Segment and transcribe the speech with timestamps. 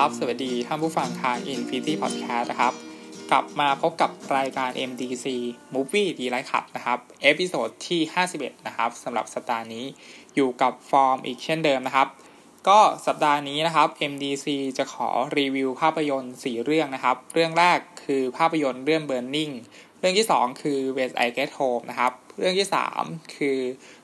[0.00, 2.74] วัสดีครับ สวัสดีท่านผู้ฟังทาง Infinity Podcast นะครับ
[3.30, 5.26] กลับมาพบกับรายการ MDC
[5.74, 8.00] Movie ดีไลท์ขับนะครับ episode ที่
[8.34, 9.84] 51 นะครับสำหรับสัปดาห์นี้
[10.34, 12.08] อยู่กับฟอร์มอีกเช่นเดิมนะครับ
[12.68, 14.46] ก็สัปดาห์นี้นะครับ MDC
[14.78, 19.52] จะขอรีวิวภาพยนตร์ 4 เรื่องนะครับ เรื่องแรกคือภาพยนตร์เรื่อง Burning
[19.98, 23.58] เรื่องที่ 2 คือ When I Get Home นะครับ เรื่องที่ 3 คือ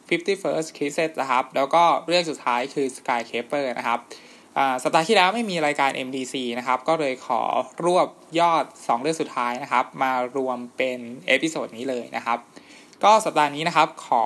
[0.09, 4.01] 50 First Kisses นะครับ แล้วก็เรื่องสุดท้ายคือ Skyscraper นะครับ
[4.83, 7.43] สัปดาห์ที่แล้วไม่มีรายการ MDC นะครับ ก็เลยขอ
[7.85, 8.09] รวบ
[8.41, 12.39] ยอด 2 เรื่องสุดท้ายนะครับ มารวมเป็น episode นี้เลยนะครับ
[13.05, 14.25] ก็สัปดาห์นี้นะครับขอ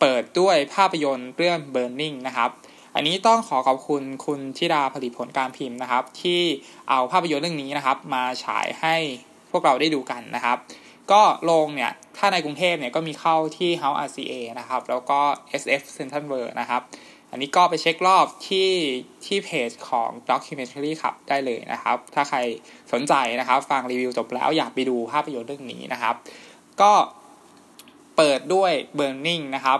[0.00, 2.50] เปิดด้วยภาพยนตร์เรื่อง Burning นะครับ
[2.94, 6.40] อันนี้ต้องขอขอบคุณคุณธิดาผลิตผลการพิมพ์นะครับ ที่
[6.88, 8.96] เอาภาพยนตร์เรื่องนี้นะครับ มาฉายให้
[9.50, 10.58] พวกเราได้ดูกันนะครับ
[11.12, 15.20] ก็โรงเนี่ยถ้าในกรุงเทพเนี่ยก็มีเข้าที่ House RCA นะครับ แล้วก็
[15.60, 16.82] SF Central World นะครับ
[17.32, 18.70] อันนี้ก็ไปเช็ครอบที่
[19.26, 22.38] ที่เพจของ Documentary ครับได้เลยนะครับ ถ้าใคร
[22.92, 26.14] สนใจนะครับ ฟังรีวิวจบแล้วอยากไปดูภาพยนตร์เรื่องนี้นะครับ
[26.80, 26.92] ก็
[28.16, 29.78] เปิดด้วย Burning นะครับ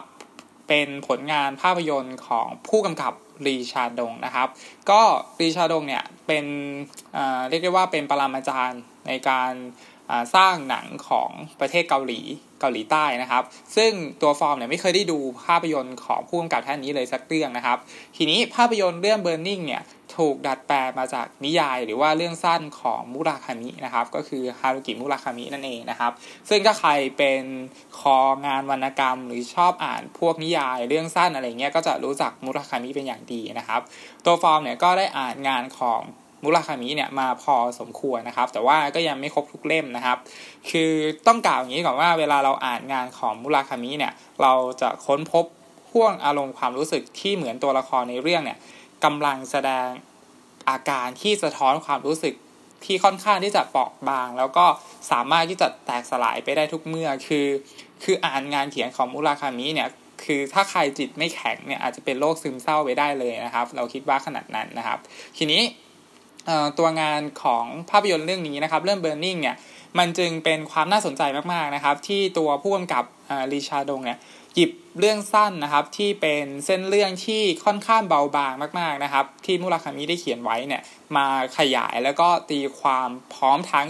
[0.69, 3.12] เป็นผลงานภาพยนตร์ของผู้กำกับ
[3.47, 4.48] รีชาดงนะครับ
[4.91, 5.00] ก็
[5.41, 6.45] รีชาดงเนี่ยเป็น
[7.48, 9.53] เรียกได้ว่าเป็นปรามาจารย์ในการ
[10.34, 12.20] สร้างหนังของประเทศเกาหลี
[12.61, 13.45] เกาหลีใต้นะครับ
[13.77, 13.92] ซึ่ง
[14.23, 17.79] ตัวฟอร์มเนี่ยไม่เคยได้ดูภาพยนตร์ของผู้กำกับท่านนี้เลยสักเรื่องนะครับ
[18.17, 19.83] ทีนี้ภาพยนตร์เรื่อง Burning เนี่ย
[20.17, 26.12] ถูกดัดแปลมาจากนิยายหรือว่าเรื่องสั้นของมุราคามินะครับ ก็คือฮารุกิมุราคามินั่นเองนะครับ
[26.48, 27.42] ซึ่งถ้าใครเป็น
[28.01, 33.80] คองานวรรณกรรม หรือชอบอ่านพวกนิยายเรื่องสั้นอะไรเงี้ยก็จะรู้จักมุราคามิเป็นอย่างดีนะครับ
[34.24, 36.01] ตัวฟอร์มเนี่ยก็ได้อ่านงานของ
[36.42, 40.19] มุราคามิเนี่ยมาพอสมควรนะครับ แต่ว่าก็ยังไม่ครบทุกเล่มนะครับ
[40.70, 40.91] คือ
[41.27, 45.45] ต้องกล่าวอย่างนี้ก่อนว่าเวลาเราอ่านงานของมุราคามิเนี่ยเราจะค้นพบ
[45.91, 48.58] พ่วงอารมณ์ความรู้สึกที่เหมือนตัวละครในเรื่องเนี่ย
[49.05, 49.89] กำลังแสดง
[50.69, 52.35] อาการที่สะท้อนความรู้สึก
[52.85, 54.67] ที่ค่อนข้างที่จะเปราะบาง แล้วก็
[55.11, 57.47] สามารถที่จะแตกสลายไปได้ทุกเมื่อคือ
[58.05, 59.89] คืออ่านงานเขียนของมุราคามิเนี่ย
[60.24, 64.98] คือถ้าใครจิตไม่แข็งเนี่ยอาจจะเป็นโรคซึมเศร้าไปได้เลยนะครับ เราคิดว่าขนาดนั้นนะครับ
[65.36, 65.61] ทีนี้
[66.79, 69.57] ตัวงานของภาพยนตร์เรื่องนี้นะครับ เรื่อง Burning เนี่ย
[69.98, 71.23] มันจึงเป็นความน่าสนใจ
[71.53, 73.05] มากๆนะครับ ที่ตัวผู้กำกับ
[73.53, 74.19] ลีชาดงเนี่ย
[74.55, 80.83] หยิบเรื่องสั้นนะครับที่เป็นเส้นเรื่องที่ค่อนข้างเบาบางมากๆนะครับ ที่มุราคามิได้เขียนไว้เนี่ย
[81.17, 81.27] มา
[81.58, 83.86] ขยายแล้วก็ตีความพร้อมทั้ง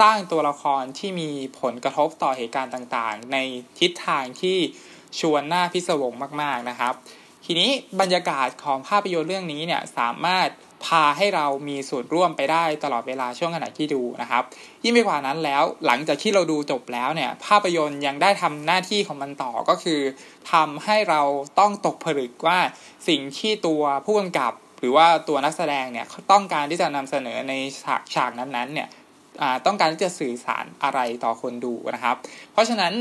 [0.00, 3.36] สร้างตัวละครที่มีผลกระทบต่อเหตุการณ์ต่างๆ ใน
[3.78, 4.58] ทิศทางที่
[5.20, 6.94] ชวนหน้าพิศวงมากๆนะครับ
[7.44, 10.48] ทีนี้บรรยากาศของภาพยนตร์เรื่องนี้เนี่ยสามารถ
[10.86, 14.42] พาให้เรามีส่วนร่วมไปได้ตลอดเวลาช่วงขณะที่ดูนะครับ
[14.84, 20.00] ยิ่งไปกว่านั้นแล้วหลังจากที่เราดูจบแล้วเนี่ยภาพยนตร์ยังได้ทำหน้าที่ของมันต่อก็คือ
[20.52, 21.22] ทำให้เรา
[21.58, 22.58] ต้องตกผลึกว่า
[23.08, 27.52] สิ่งที่ตัวผู้กำกับ หรือว่าตัวนักแสดงเนี่ยต้องการที่จะนำเสนอใน
[27.84, 28.88] ฉากฉากนั้นๆเนี่ย
[29.66, 32.16] ต้องการที่จะสื่อสารอะไรต่อคนดูนะครับ
[32.52, 32.94] เพราะฉะนั้น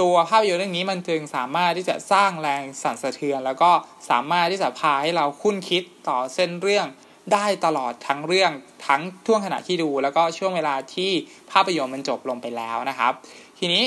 [0.00, 3.70] ตัวภาพยนตร์เรื่องนี้มันจึงสามารถที่จะสร้างแรงสั่นสะเทือน แล้วก็
[4.10, 6.86] สามารถที่จะพาให้เราคุ้นคิดต่อเส้นเรื่อง
[7.32, 8.52] ได้ตลอดทั้งเรื่อง
[8.86, 11.10] ทั้งท่วงขณะที่ดู แล้วก็ช่วงเวลาที่
[11.52, 13.12] ภาพยนตร์มันจบลงไปแล้วนะครับ
[13.58, 13.84] ทีนี้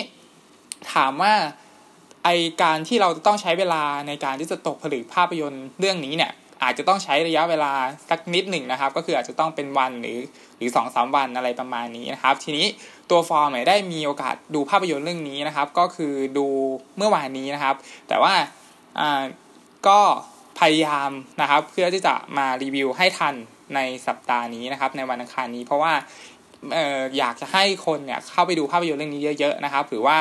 [0.94, 1.34] ถามว่า
[2.24, 2.30] ไอ
[2.62, 6.32] การที่เราต้องใช้เวลาในการที่จะตกผลึกภาพยนตร์เรื่องนี้เนี่ย
[6.64, 7.74] อาจจะต้องใช้ระยะเวลา
[8.10, 10.20] สักนิดหนึ่งนะครับ ก็คืออาจจะต้องเป็นวันหรือ
[10.58, 12.66] หรือสองสามวันอะไรประมาณนี้นะครับ ทีนี้
[13.10, 16.48] ตัวฟอร์มได้มีโอกาสดูภาพยนตร์เรื่องนี้นะครับ ก็คือดู
[16.98, 17.76] เมื่อวานนี้นะครับ
[18.08, 18.34] แต่ว่า
[19.00, 19.24] อ่า
[19.88, 20.00] ก็
[20.62, 21.12] พยายาม
[21.42, 23.36] นะครับ เพื่อที่จะมารีวิวให้ทัน
[23.76, 25.94] ในสัปดาห์นี้นะครับ ในวันอังคารนี้ เพราะว่า
[26.76, 30.18] อออยากจะให้คนเนี่ยเข้าไปดูภาพยนตร์เรื่องนี้เยอะ ๆนะครับ หรือว่า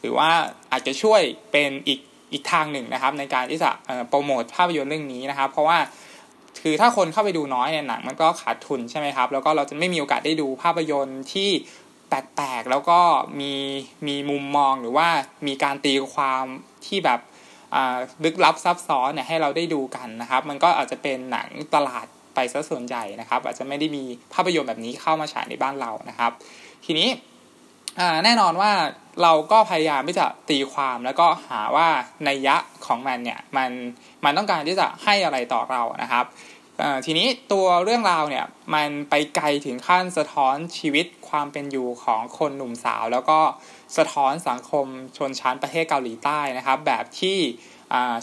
[0.00, 0.28] หรือว่า
[0.72, 1.20] อาจจะช่วย
[1.52, 2.00] เป็นอีก
[2.32, 3.70] อีกทางหนึ่งนะครับ ในการที่จะ
[4.08, 5.78] โปรโมทภาพยนตร์เรื่องนี้นะครับ เพราะว่า
[6.62, 11.50] คือถ้าคนเข้าไปดูน้อยเนี่ยหนังมันก็ขาดทุนใช่ไหมครับ แล้วก็เราจะไม่มีโอกาสได้ดูภาพยนตร์ที่
[12.08, 13.00] แปลกๆแล้วก็
[13.40, 13.54] มี
[14.06, 15.08] มีมุมมองหรือว่า
[15.46, 16.44] มีการตีความ
[16.86, 17.20] ที่แบบ
[18.24, 24.04] ลึกลับซับซ้อนเนี่ยให้เราได้ดูกันนะครับ มันก็อาจจะเป็นหนังตลาดไปซะส่วนใหญ่นะครับ อาจจะไม่ได้มี
[24.34, 26.32] ภาพยนตร์แบบนี้เข้ามาฉายในบ้านเรานะครับ
[26.86, 27.08] ทีนี้
[28.24, 28.70] แน่นอนว่า
[29.22, 31.88] เราก็พยายามที่จะตีความแล้วก็หาว่า
[32.24, 32.56] ในยะ
[32.86, 33.70] ของมันเนี่ยมัน
[34.24, 36.24] มันต้องการที่จะให้อะไรต่อเรานะครับ
[37.06, 38.44] ทีนี้ตัวเรื่องราวเนี่ย
[38.74, 43.38] มันไปไกลถึงขั้นสะท้อนชีวิตความเป็นอยู่ของคนหนุ่มสาว แล้วก็
[43.96, 44.86] สะท้อนสังคม
[45.16, 47.38] ชนชั้นประเทศเกาหลีใต้นะครับ แบบที่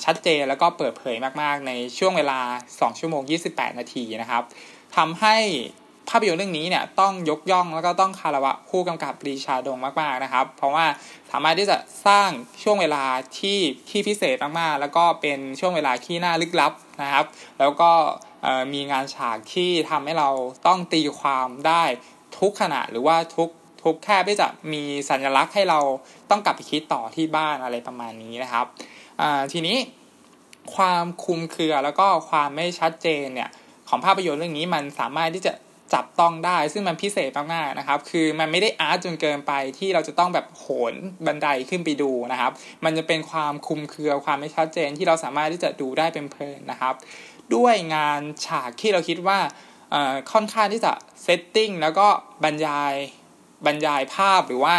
[0.03, 2.39] ชัดเจนแล้วก็เปิดเผยมากๆ ในช่วงเวลา
[2.71, 4.44] 2 ชั่วโมง 28 นาทีนะครับ
[4.95, 5.38] ทำให้
[6.09, 10.85] ภาพยนตร์เรื่องนี้เนี่ยต้องยกย่องแล้วก็ต้องคารวะผู้กำกับรีชาดงมากๆนะครับ เพราะว่า
[11.31, 12.29] สามารถที่จะสร้าง
[12.63, 13.03] ช่วงเวลา
[13.39, 13.59] ที่
[13.89, 16.71] ที่พิเศษมากๆ แล้วก็เป็นช่วงเวลาที่น่าลึกลับ
[17.03, 17.25] นะครับ
[17.59, 17.91] แล้วก็
[18.73, 20.29] มีงานฉากที่ทำให้เรา
[20.67, 21.83] ต้องตีความได้
[22.39, 23.50] ทุกขณะหรือว่าทุก
[23.86, 25.80] ทุกแค่ที่จะมีสัญลักษณ์ให้เรา
[26.30, 28.66] ต้องกลับไปคิดต่อที่บ้านอะไรประมาณนี้นะครับ
[29.54, 29.78] ทีนี้
[30.76, 33.50] ความคุมเครือแล้วก็ความไม่ชัดเจนเนี่ย
[33.90, 35.54] ของภาพยนตร์เรื่องนี้มันสามารถที่จะ
[35.94, 40.94] จับต้องได้ ซึ่งมันพิเศษมากๆนะครับ คือมันไม่ได้อาร์ตจนเกินไปที่เราจะต้องแบบโหน
[41.26, 42.52] บันไดขึ้นไปดูนะครับ
[42.86, 46.94] มันจะเป็นความคุมเครือความไม่ชัดเจนที่เราสามารถที่จะดูได้เป็นเพลินนะครับ
[47.56, 49.40] ด้วยงานฉากที่เราคิดว่า
[50.32, 50.92] ค่อนข้างที่จะ
[51.24, 52.08] เซตติ้งแล้วก็
[52.44, 52.94] บรรยาย
[53.67, 54.75] บรรยายภาพหรือว่า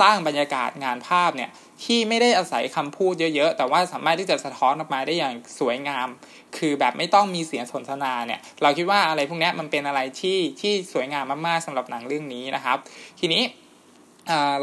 [0.00, 1.50] สร้างบรรยากาศงานภาพเนี่ย
[1.84, 6.08] ที่ไม่ได้อาศัยคำพูดเยอะๆ แต่ว่าสามารถที่จะสะท้อนออกมาได้อย่างสวยงาม
[6.56, 12.78] คือแบบไม่ต้องมีเสียงสนทนาเนี่ย เราคิดว่าอะไรพวกนี้มันเป็นอะไรที่ที่สวยงามมากๆสำหรับหนังเรื่องนี้นะครับ
[13.20, 13.42] ทีนี้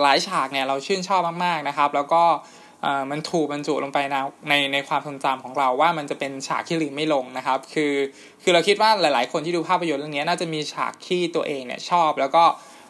[0.01, 2.23] หลายฉากเนี่ยเราชื่นชอบมากๆนะครับ แล้วก็
[3.11, 4.15] มันถูกบรรจุลงไปใน
[4.49, 7.93] ในในความทรงจำของเราว่ามันจะเป็นฉากที่ลืมไม่ลงนะครับ คือ
[8.43, 12.43] คือเราคิดว่าหลายๆ คนที่ดูภาพยนตร์เรื่องนี้น่าจะมีฉากที่ตัวเองเนี่ยชอบแล้วก็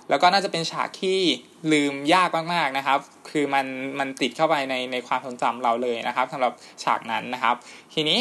[0.10, 1.20] แล้วก็น่าจะเป็นฉากที่
[1.72, 3.00] ลืมยากมากๆนะครับ
[3.30, 3.66] คือมัน
[4.00, 6.54] มันติดเข้าไปในในความทรงจำเราเลยนะครับสำหรับ
[6.84, 7.56] ฉากนั้นนะครับ
[7.94, 8.20] ทีนี้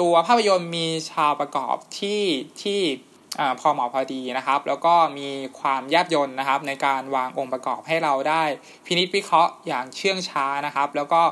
[0.00, 2.22] ตัวภาพยนตร์มีชาวประกอบที่
[2.62, 2.80] ที่
[3.60, 5.28] พอเหมาะพอดีนะครับ แล้วก็มี
[5.60, 8.42] ความแยบยนนะครับ ในการวางองค์ประกอบให้เราได้
[8.86, 11.22] พินิจวิเคราะห์อย่างเชื่องช้านะครับ แล้วก็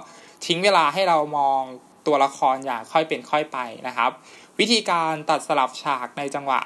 [0.47, 1.61] ทิ้งเวลาให้เรามอง
[2.07, 4.11] ตัวละครอย่างค่อยเป็นค่อยไปนะครับ
[4.59, 6.61] วิธีการตัดสลับฉากในจังหวะ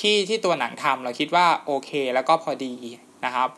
[0.00, 2.74] ที่ที่ตัวหนังทำเราคิดว่าโอเค แล้วก็พอดี
[3.24, 3.48] นะครับ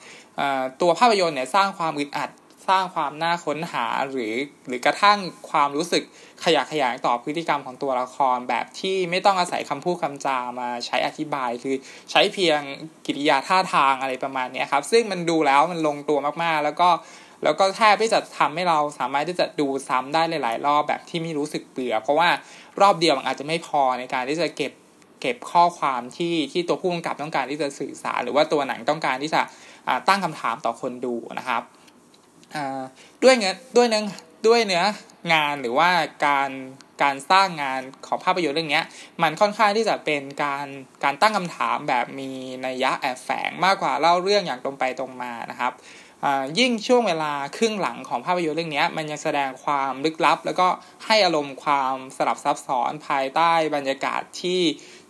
[0.81, 2.31] ตัวภาพยนตร์เนี่ยสร้างความอึดอัด
[2.69, 4.35] สร้างความน่าค้นหาหรือ
[4.67, 5.19] หรือกระทั่ง
[5.51, 6.03] ความรู้สึก
[6.45, 11.75] ขยะขยายต่อพฤติกรรมของตัวละครแบบที่ไม่ต้องอาศัยคำพูดคำจามาใช้อธิบาย คือ
[12.11, 12.61] ใช้เพียง
[13.07, 16.89] กิริยาท่าทางอะไรประมาณนี้ครับ ซึ่งมันดูแล้วมันลงตัวมากๆ แล้วก็
[17.45, 22.29] แล้วก็แทบที่จะทำให้เราสามารถที่จะดูซ้ำได้หลาย ๆ รอบแบบที่ไม่รู้สึกเบื่อ เพราะว่า
[22.81, 24.73] รอบเดียวมันอาจจะไม่พอในการที่จะเก็บ
[25.21, 29.43] เก็บข้อความที่ที่ตัวผู้กำกับต้องการที่จะสื่อสาร หรือว่าตัวหนังต้องการที่จะ
[30.09, 31.63] ตั้งคำถามต่อคนดูนะครับ
[33.23, 34.03] ด้วยเนื้อด้วยเนื้อ
[34.47, 34.85] ด้วยเนื้อ
[35.33, 35.91] งานหรือว่า
[36.27, 36.51] การ
[37.03, 38.83] การสร้างงานของภาพยนตร์เรื่องนี้
[39.23, 40.67] มันค่อนข้างที่จะเป็นการ
[41.05, 42.31] การตั้งคำถามแบบมี
[42.67, 45.73] นัยยะแอบแฝงมากกว่าเล่าเรื่องอย่างตรงไปตรงมานะครับ
[46.59, 50.69] ยิ่งช่วงเวลาครึ่งหลังของภาพยนตร์เรื่องนี้มันยังแสดงความลึกลับ แล้วก็
[51.07, 54.61] ให้อารมณ์ความสลับซับซ้อนภายใต้บรรยากาศที่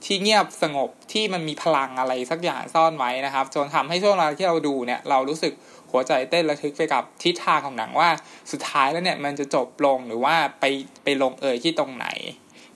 [0.05, 5.53] ที่เงียบสงบที่มันมีพลังอะไรสักอย่างซ่อนไว้นะครับ จนทำให้ช่วงเวลาที่เราดูเนี่ยเรารู้สึก
[5.91, 8.09] หัวใจเต้นระทึกไปกับทิศทางของหนังว่า
[8.53, 10.65] สุดท้ายแล้วเนี่ยมันจะจบลงหรือว่าไป
[11.05, 12.07] ไปลงเอยที่ตรงไหน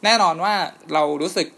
[0.05, 0.55] แน่นอนว่า
[0.95, 1.49] เรารู้สึก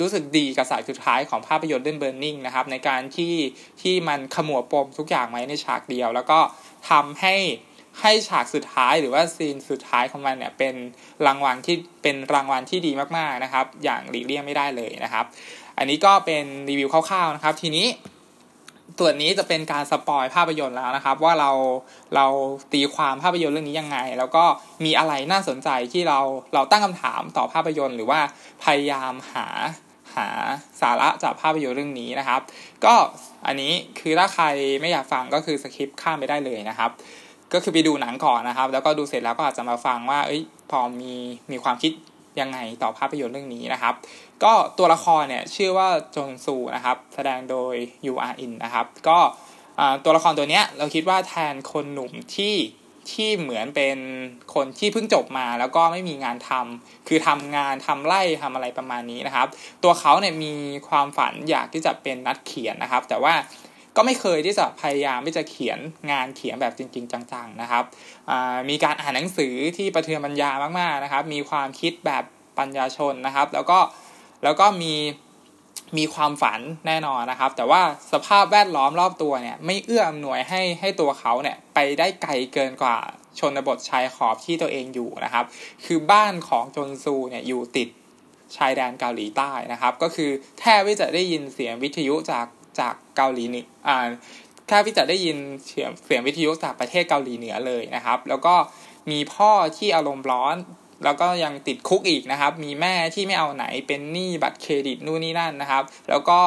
[0.00, 3.34] รู้สึกดีกับสายสุดท้ายของภาพยนตร์เรื่องเบอร์นิงนะครับในการที่
[3.82, 6.38] ที่มันขมวดปมทุกอย่างไว้ในฉากเดียว แล้วก็
[6.90, 7.34] ทำให้
[8.00, 10.74] ให้ฉากสุดท้ายหรือว่าซีนสุดท้ายของมันเนี่ยเป็น
[11.26, 15.24] รางวัลที่เป็นรางวัลที่ดีมากๆนะครับ อย่างหลีกเลี่ยงไม่ได้เลยนะครับ
[15.78, 17.86] อันนี้ก็เป็นรีวิวคร่าวๆนะครับ ทีนี้
[18.98, 21.50] ส่วนนี้จะเป็นการสปอยภาพยนตร์แล้วนะครับ ว่าเรา
[22.14, 22.26] เรา
[22.72, 24.44] ตีความภาพยนตร์เรื่องนี้ยังไง แล้วก็
[24.84, 26.20] มีอะไรน่าสนใจที่เรา
[26.54, 28.20] เราตั้งคำถามต่อภาพยนตร์ หรือว่า
[28.64, 29.46] พยายามหา
[30.14, 30.28] หา
[30.80, 32.40] สาระจากภาพยนตร์เรื่องนี้นะครับ
[32.84, 32.94] ก็
[33.46, 34.44] อันนี้คือถ้าใคร
[34.80, 36.90] ไม่อยากฟังก็คือสคริปต์ข้ามไปได้เลยนะครับ
[37.52, 41.14] ก็คือไปดูหนังก่อนนะครับ แล้วก็ดูเสร็จแล้วก็อาจจะมาฟังว่า เอ้ย พอมี
[41.50, 41.92] มีความคิด
[42.40, 43.94] ยังไงต่อภาพยนตร์เรื่องนี้นะครับ
[44.44, 47.74] ก็ตัวละครเนี่ยชื่อว่าจงซูนะครับ แสดงโดย
[48.06, 49.18] ยูอาอินนะครับ ก็
[50.04, 52.54] ตัวละครตัวเนี้ยเราคิดว่าแทนคนหนุ่มที่
[53.10, 53.98] ที่เหมือนเป็น
[54.54, 59.46] คนที่เพิ่งจบมาแล้วก็ไม่มีงานทำคือทำงานทำไร่ทำอะไรประมาณนี้นะครับ
[59.84, 60.54] ตัวเขาเนี่ยมี
[60.88, 63.34] ความฝันอยากที่จะเป็นนักเขียนนะครับ แต่ว่า
[63.98, 65.78] ก็ไม่เคยที่จะพยายามที่จะเขียน
[66.10, 67.84] งานเขียนแบบจริง ๆ จังๆนะครับ
[68.68, 72.24] มีการอ่านหนังสือที่ประเทือนปัญญามากๆนะครับ มีความคิดแบบ
[72.58, 73.78] ปัญญาชนนะครับ แล้วก็
[74.44, 74.94] แล้วก็มี
[75.98, 82.96] มีความฝันแน่นอนนะครับ แต่ว่าสภาพแวดล้อมรอบตัวเนี่ยไม่เอื้ออำนวยให้ให้ตัวเขาเนี่ยไปได้ไกลเกินกว่า
[83.38, 85.44] ชนบทชายขอบที่ตัวเองอยู่นะครับ
[85.84, 87.88] คือบ้านของจนซูเนี่ยอยู่ติด
[88.56, 92.46] ชายแดนเกาหลีใต้นะครับ ก็คือแทบไม่จะได้ยินเสียงวิทยุจาก
[92.80, 94.06] จากเกาหลีเหนืออ่า
[94.68, 98.54] แค่ที่จะได้ยินเสียงเสียงวิทยุจากประเทศเกาหลีเหนือเลยนะครับ แล้วก็
[99.10, 100.56] มีพ่อที่อารมณ์ร้อน
[101.04, 106.38] แล้วก็ยังติดคุกอีกนะครับ มีแม่ที่ไม่เอาไหนเป็นหนี้บัตรเครดิตนู่นนี่นั่นนะครับ แล้วก็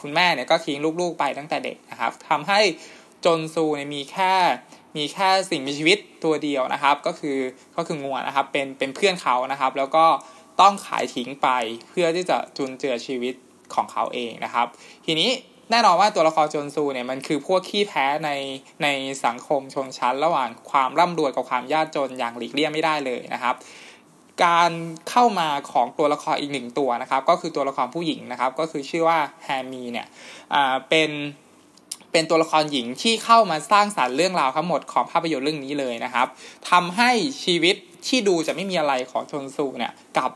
[0.00, 2.60] คุณแม่เนี่ยก็ทิ้งลูกๆไปตั้งแต่เด็กนะครับทำให้
[3.24, 4.34] จนซูเนี่ยมีแค่
[4.96, 7.38] มีแค่สิ่งมีชีวิตตัวเดียวนะครับ ก็คือ
[7.76, 10.06] ก็คืองัวนะครับเป็นเป็นเพื่อนเขานะครับ แล้วก็
[10.60, 11.48] ต้องขายทิ้งไป
[11.88, 13.34] เพื่อที่จะจุนเจือชีวิต
[13.74, 14.66] ของเขาเองนะครับ
[15.06, 15.30] ทีนี้
[15.70, 18.30] แน่นอนว่าตัวละครจนซูเนี่ยมันคือพวกขี้แพ้ใน
[18.82, 18.88] ใน
[19.24, 23.54] สังคมชนชั้น ระหว่างความร่ำรวยกับความยากจนอย่างหลีกเลี่ยงไม่ได้เลยนะครับ
[24.44, 24.70] การ
[25.10, 30.06] เข้ามาของตัวละครอีกหนึ่งตัวนะครับ ก็คือตัวละครผู้หญิงนะครับ ก็คือชื่อว่าแฮมีเนี่ย
[30.88, 31.10] เป็น
[32.12, 36.26] เป็นตัวละครหญิงที่เข้ามาสร้างสารรค์เรื่องราวทั้งหมดของภาพยนตร์เรื่องนี้เลยนะครับ
[36.70, 37.10] ทำให้
[37.44, 40.32] ชีวิตที่ดูจะไม่มีอะไรของชนซูเนี่ยกับ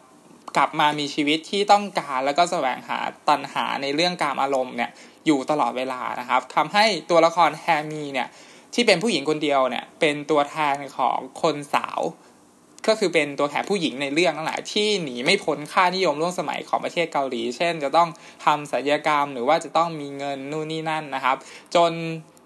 [0.56, 2.98] กลับมามีชีวิตที่ต้องการแล้วก็แสวงหา
[3.28, 4.90] ตันหาในเรื่องการอารมณ์เนี่ย
[5.26, 8.28] อยู่ตลอดเวลานะครับทำให้ตัวละครแฮมีเนี่ย
[8.74, 12.00] ที่เป็นผู้หญิงคนเดียวเนี่ยเป็นตัวแทนของคนสาว
[12.88, 18.08] ก็คือเป็นตัวแทนผู้หญิงในเรื่องนั่นแหละที่หนีไม่พ้นค่านิยมร่วมสมัยของประเทศเกาหลี เช่น จะต้อง
[18.44, 21.36] ทำศัลยกรรมหรือว่าจะต้องมีเงินนู่นนี่นั่นนะครับ
[21.74, 21.92] จน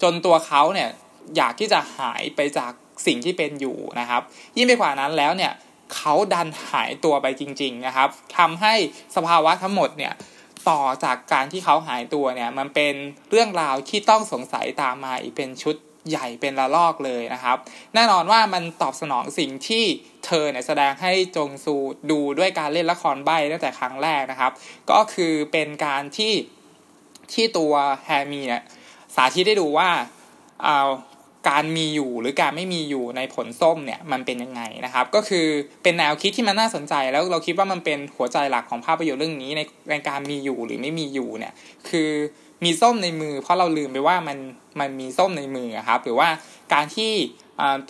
[0.03, 0.89] จนตัวเขาเนี่ย
[1.37, 2.73] อยากที่จะหายไปจาก
[3.07, 4.23] สิ่งที่เป็นอยู่นะครับ
[4.57, 5.53] ยิ่งไปกว่านั้นแล้วเนี่ย
[5.95, 8.09] เขาดันหายตัวไปจริง ๆนะครับ
[8.39, 8.75] ทำให้
[9.17, 10.13] สภาวะทั้งหมดเนี่ย
[10.71, 12.95] ต่อจากการที่เขาหายตัวเนี่ยมันเป็น
[13.31, 15.77] เรื่องราวที่ต้องสงสัยตามมาอีกเป็นชุด
[16.09, 17.57] ใหญ่เป็นระลอกเลยนะครับ
[17.95, 19.85] แน่นอนว่ามันตอบสนองสิ่งที่
[20.27, 21.75] เธอเนี่ยแสดงให้จงซู
[22.11, 24.53] ดูด้วยการเล่นละครใบ้ตั้งแต่ครั้งแรกนะครับ
[24.91, 26.33] ก็คือเป็นการที่
[27.33, 27.73] ที่ตัว
[28.05, 28.63] แฮมีเนี่ย
[29.15, 29.91] สาธิตได้ดูว่า
[30.65, 30.79] เอา
[31.49, 35.47] การมีอยู่หรือการไม่มีอยู่ในผลส้มเนี่ยมันเป็นยังไงนะครับ ก็คือ
[35.83, 41.53] เป็นแนวคิดที่มันน่าสนใจแล้วเราคิดว่ามันเป็นหัวใจหลักของภาพยนตร์เรื่องนี้ในในการมีอยู่หรือไม่มีอยู่เนี่ย
[41.89, 42.11] คือ
[42.65, 44.39] มีส้มในมือ เพราะเราลืมไปว่ามัน
[44.81, 46.29] มันมีส้มในมือครับหรือว่า
[46.73, 47.13] การที่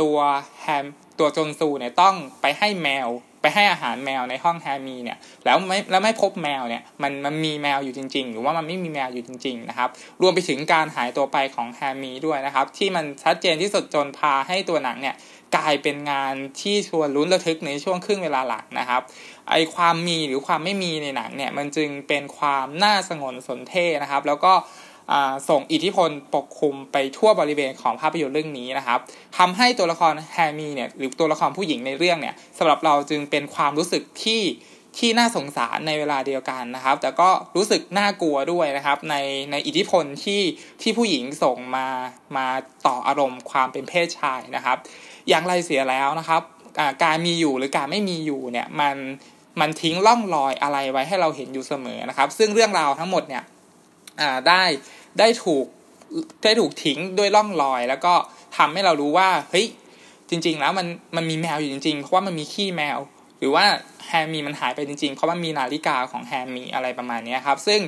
[0.01, 0.17] ตัว
[0.63, 0.85] แฮม
[1.19, 3.09] ตัวจนซูเนี่ยต้องไปให้แมว
[3.41, 9.89] ไปให้อาหารแมวในห้องแฮมีเนี่ยแล้วไม่แล้วไม่พบแมวเนี่ยมันมันมีแมวอยู่จริง ๆ หรือว่ามันไม่มีแมวอยู่จริงๆนะครับ
[10.23, 15.17] รวมไปถึงการหายตัวไปของแฮมีด้วยนะครับ ที่มันชัดเจนที่สุดจนพาให้ตัวหนังเนี่ย
[15.57, 19.03] กลายเป็นงานที่ชวนลุ้นระทึกในช่วงครึ่งเวลาหลักนะครับ
[19.51, 24.53] ไอความมีหรือความไม่มีในหนังเนี่ยมันจึงเป็นความน่าสงนสนเท่นะครับ แล้วก็
[25.49, 28.99] ส่งอิทธิพลปกคลุมไปทั่วบริเวณของภาพยนตร์เรื่องนี้นะครับ
[29.39, 34.43] ทำให้ตัวละครแฮมีเนี่ยหรือตัวละครผู้หญิงในเรื่องเนี่ยสำหรับเราจึงเป็นความรู้สึกที่
[34.99, 39.17] ที่น่าสงสารในเวลาเดียวกันนะครับ แต่ก็รู้สึกน่ากลัวด้วยนะครับ ใน
[39.51, 40.43] ในอิทธิพลที่
[40.83, 41.87] ที่ผู้หญิงส่งมา
[42.37, 42.47] มา
[42.87, 44.77] ต่ออารมณ์ความเป็นเพศชายนะครับ
[45.29, 46.43] อย่างไรเสียแล้วนะครับ
[47.05, 48.97] การมีอยู่หรือการไม่มีอยู่เนี่ยมัน
[49.61, 53.45] มันทิ้งล่องรอยอะไรไว้ให้เราเห็นอยู่เสมอนะครับ ซึ่งเรื่องราวทั้งหมดเนี่ย
[54.49, 54.63] ได้
[55.19, 55.67] ได้ถูก
[56.45, 58.15] ได้ถูกทิ้งด้วยร่องรอย แล้วก็
[58.57, 59.67] ทำให้เรารู้ว่าเฮ้ย
[60.31, 60.87] จริง ๆ แล้วมัน
[61.17, 62.99] มันมีแมวอยู่จริงๆ เพราะว่ามันมีขี้แมว
[63.39, 63.65] หรือว่า
[64.07, 67.81] แฮมมีมันหายไปจริงๆ เพราะมันมีนาฬิกาของแฮมมีอะไรประมาณนี้ครับ ซึ่ง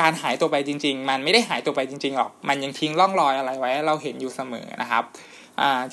[0.00, 5.04] การหายตัวไปจริง ๆ มันไม่ได้หายตัวไปจริงๆหรอก มันยังทิ้งร่องรอยอะไรไว้เราเห็นอยู่เสมอนะครับ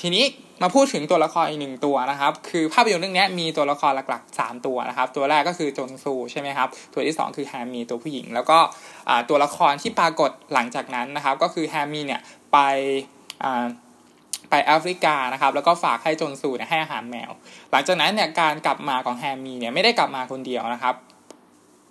[0.02, 0.26] ทีนี้
[0.62, 8.58] มาพูดถึงตัวละครอีกหนึ่งตัวนะครับ คือภาพยนตร์เรื่องนี้มีตัวละครหลักๆ 3 ตัวนะครับ ตัวแรกก็คือจงซูใช่ไหมครับ ตัวที่ 2 คือแฮมมีตัวผู้หญิง แล้วก็
[9.30, 12.58] ตัวละครที่ปรากฏหลังจากนั้นนะครับ ก็คือแฮมมีเนี่ยไป
[14.50, 17.32] ไปแอฟริกานะครับ แล้วก็ฝากให้จนซูเนี่ยให้อาหารแมว
[17.72, 20.96] หลังจากนั้นเนี่ยการกลับมาของแฮมมีเนี่ยไม่ได้กลับมาคนเดียวนะครับ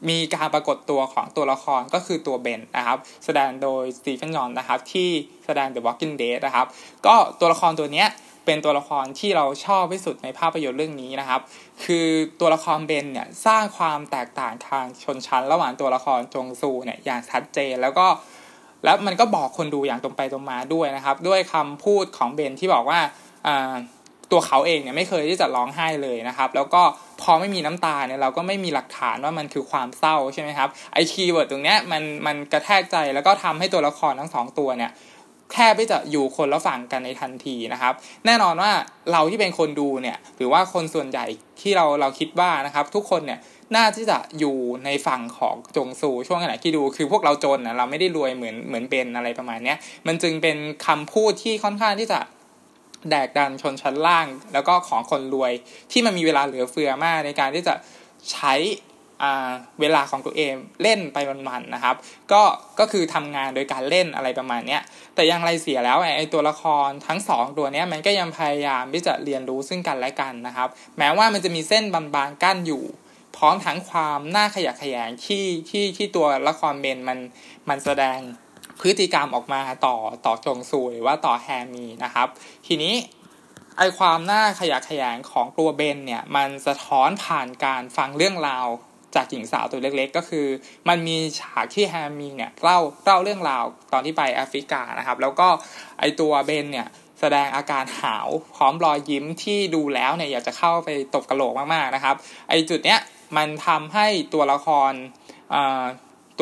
[0.08, 5.10] มีการปรากฏตัวของตัวละครก็คือตัวเบนนะครับ แสดงโดยสตีเฟนยอนนะครับ ที่
[5.44, 6.66] แสดง The Walking Dead นะครับ
[7.06, 8.04] ก็ตัวละครตัวนี้
[8.46, 11.40] เป็นตัวละครที่เราชอบที่สุดในภาพยนตร์เรื่องนี้นะครับ
[11.84, 12.06] คือ
[12.40, 18.06] ตัวละครเบนเนี่ยสร้างความแตกต่างทางชนชั้น ระหว่างตัวละครจงซูเนี่ยอย่างชัดเจนแล้วก็
[18.84, 23.00] แล้วมันก็บอกคนดูอย่างตรงไปตรงมาด้วยนะครับ ด้วยคำพูดของเบนที่บอกว่า
[24.32, 26.82] ตัวเขาเองเนี่ยไม่เคยที่จะร้องไห้เลยนะครับ แล้วก็
[27.22, 34.92] พอไม่มีน้ำตาเนี่ยเราก็ไม่มีหลักฐานว่ามันคือความเศร้าใช่ไหมครับไอ keyword ตรงเนี้ยมันมันกระแทกใจแล้วก็ทำให้ตัวละครทั้งสองตัวเนี่ย
[35.52, 37.92] แค่ไม่จะอยู่คนละฝั่งกันในทันทีนะครับ
[38.26, 38.70] แน่นอนว่า
[39.12, 41.26] เราที่เป็นคนดูเนี่ยหรือว่าคนส่วนใหญ่
[41.60, 43.40] ที่เราเราคิดว่านะครับ ทุกคนเนี่ย
[43.74, 49.74] น่าที่จะอยู่ในฝั่งของจงซูช่วงขณะที่ดูคือพวกเราจนนะเราไม่ได้รวยเหมือนเหมือนเบนอะไรประมาณนี้
[50.06, 52.18] มันจึงเป็นคำพูดที่ค่อนข้างที่จะ
[53.10, 55.52] แดกดันชนชั้นล่าง แล้วก็ของคนรวย
[55.92, 57.74] ที่มันมีเวลาเหลือเฟือมากในการที่จะ
[58.32, 58.54] ใช้
[59.80, 61.18] เวลาของตัวเองเล่นไป
[61.48, 61.96] วันๆนะครับ
[62.32, 62.42] ก็
[62.78, 64.78] ก็คือทำงานโดยการเล่นอะไรประมาณนี้
[65.14, 70.68] แต่ยังไรเสียแล้วไอ้ตัวละครทั้งสองตัวนี้มันก็ยังพยายามที่จะเรียนรู้ซึ่งกันและกันนะครับ
[70.98, 72.84] แม้ว่ามันจะมีเส้นบางๆกั้นอยู่
[73.36, 77.18] พร้อมทั้งความน่าขยะแขยงที่ที่ที่ตัวละครเบนมัน
[77.68, 78.18] มันแสดง
[78.82, 79.96] พฤติกรรมออกมาต่อ
[80.26, 82.28] ต่อจงซูหรือว่าต่อแฮมีนะครับ
[82.66, 82.94] ทีนี้
[83.78, 88.66] ไอความน่าขยะแขยงของตัวเบนเนี่ยมันสะท้อนผ่านการฟังเรื่องราว
[89.14, 90.46] จากหญิงสาวตัวเล็กๆ ก็คือ
[90.88, 95.48] มันมีฉากที่แฮมีเนี่ยเล่าเล่าเรื่องราวตอนที่ไปแอฟริกานะครับ แล้วก็
[96.00, 96.88] ไอตัวเบนเนี่ย
[97.20, 102.14] แสดงอาการหาวพร้อมรอยยิ้มที่ดูแล้วเนี่ยอยากจะเข้าไปตบกระโหลกมากๆนะครับ
[102.48, 103.00] ไอจุดเนี้ย
[103.36, 104.92] มันทำให้ตัวละคร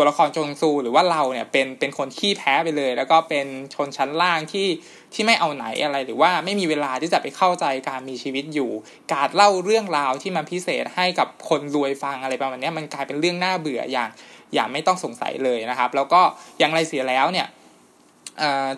[0.00, 4.68] ตัวละครจงซูหรือว่าเราเนี่ยเป็นเป็นคนขี้แพ้ไปเลย แล้วก็เป็นชนชั้นล่างที่
[5.14, 8.70] ที่ไม่เอาไหนอะไร หรือว่าไม่มีเวลาที่จะไปเข้าใจการมีชีวิตอยู่
[9.12, 14.10] การเล่าเรื่องราวที่มันพิเศษให้กับคนรวยฟังอะไรประมาณนี้มันกลายเป็นเรื่องน่าเบื่ออย่าง
[14.54, 16.20] อย่างไม่ต้องสงสัยเลยนะครับ แล้วก็
[16.58, 17.46] อย่างไรเสียแล้วเนี่ย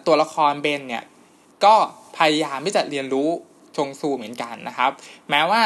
[0.06, 1.04] ตัวละครเบนเนี่ย
[1.64, 1.74] ก็
[2.18, 3.28] พยายามที่จะเรียนรู้
[3.76, 4.90] ชงซูเหมือนกันนะครับ
[5.30, 5.62] แม้ว่า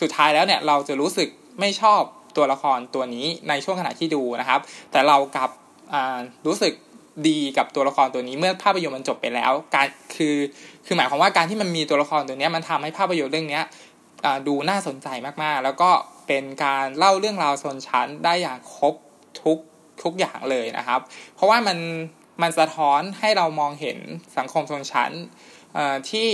[0.00, 1.28] สุดท้ายแล้วเนี่ยเราจะรู้สึก
[1.60, 2.02] ไม่ชอบ
[2.36, 4.60] ตัวละครตัวนี้ในช่วงขณะที่ดูนะครับ
[4.92, 5.50] แต่เรากับ
[6.46, 6.72] รู้สึก
[7.28, 9.86] ดีกับตัวละครตัวนี้เมื่อภาพยนตร์มันจบไปแล้ว การ
[10.16, 10.36] คือ
[10.86, 13.60] คือหมายความว่าการที่มันมีตัวละครตัวนี้มันทำให้ภาพยนตร์เรื่องนี้
[14.46, 15.08] ดูน่าสนใจ
[15.42, 15.90] มากๆ แล้วก็
[16.26, 18.94] เป็นการเล่าเรื่องราวชนชั้นได้อย่างครบ
[19.42, 19.58] ทุก
[20.02, 21.00] ทุกอย่างเลยนะครับ
[21.34, 21.78] เพราะว่ามัน
[22.42, 23.98] มันสะท้อนให้เรามองเห็น
[24.36, 25.10] สังคมชนชั้น
[26.10, 26.30] ที่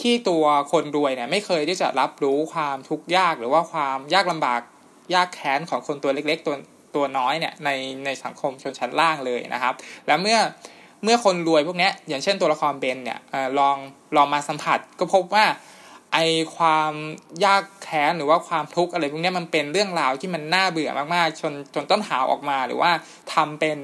[0.00, 4.60] ที่ตัวคนรวยเนี่ยไม่เคยที่จะรับรู้ความทุกข์ยากหรือว่าความยากลำบาก
[5.14, 6.56] ยากแค้นของคนตัวเล็กๆตัว
[6.94, 7.70] ตัวน้อยเนี่ยใน
[8.04, 9.74] ในสังคมชนชั้นล่างเลยนะครับ
[10.06, 10.38] แล้วเมื่อ
[11.04, 13.18] เมื่อคนรวยพวกนี้อย่างเช่นตัวละครเบนเนี่ย
[13.58, 13.76] ลอง
[14.16, 15.46] ลองมาสัมผัสก็พบว่า
[16.12, 16.18] ไอ
[16.56, 16.92] ความ
[17.44, 22.90] ยากแค้นหรือว่าความทุกข์อะไรพวกนี้มันเป็นเรื่องราวที่มันน่าเบื่อมากๆจนจนต้นหาออกมาหรือว่า
[23.34, 23.78] ทำเป็น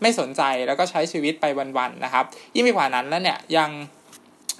[0.00, 1.44] ไม่สนใจแล้วก็ใช้ชีวิตไป
[1.78, 3.70] วันๆนะครับ ยิ่งไปกว่านั้นแล้วเนี่ยยัง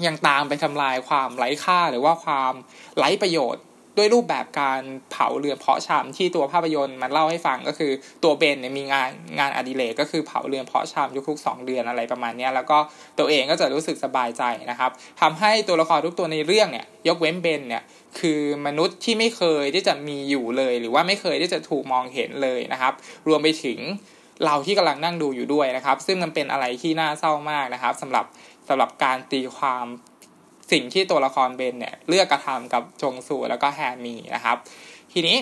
[0.07, 2.53] ยังตามไปทำลายความไร้ค่าหรือว่าความ
[2.99, 3.63] ไร้ประโยชน์
[3.97, 7.93] ด้วยรูปแบบการเผาเรือเพาะชำที่ตัวภาพยนตร์มันเล่าให้ฟังก็คือ
[8.25, 12.79] ตัวเบนเนี่ยมีงานงานอดิเรกก็คือเผาเรือเพาะชำทุกๆสองเดือนอะไรประมาณนี้แล้วก็
[13.19, 17.83] ตัวเองก็จะรู้สึกสบายใจนะครับทำให้ตัวละครทุกตัวในเรื่องเนี่ยยกเว้นเบนเนี่ย
[18.21, 22.93] คือมนุษย์ที่ไม่เคยที่จะมีอยู่เลย หรือว่าไม่เคยที่จะถูกมองเห็นเลยนะครับ
[23.29, 23.79] รวมไปถึง
[24.45, 28.25] เราที่กำลังนั่งดูอยู่ด้วยนะครับ ซึ่งมันเป็นอะไรที่น่าเศร้ามากนะครับสำหรับ
[28.69, 29.87] สำหรับการตีความ
[30.73, 34.57] สิ่งที่ตัวละครเบนเนี่ยเลือกกระทำกับจงซูแล้วก็แฮมีนะครับ
[35.13, 35.37] ทีนี้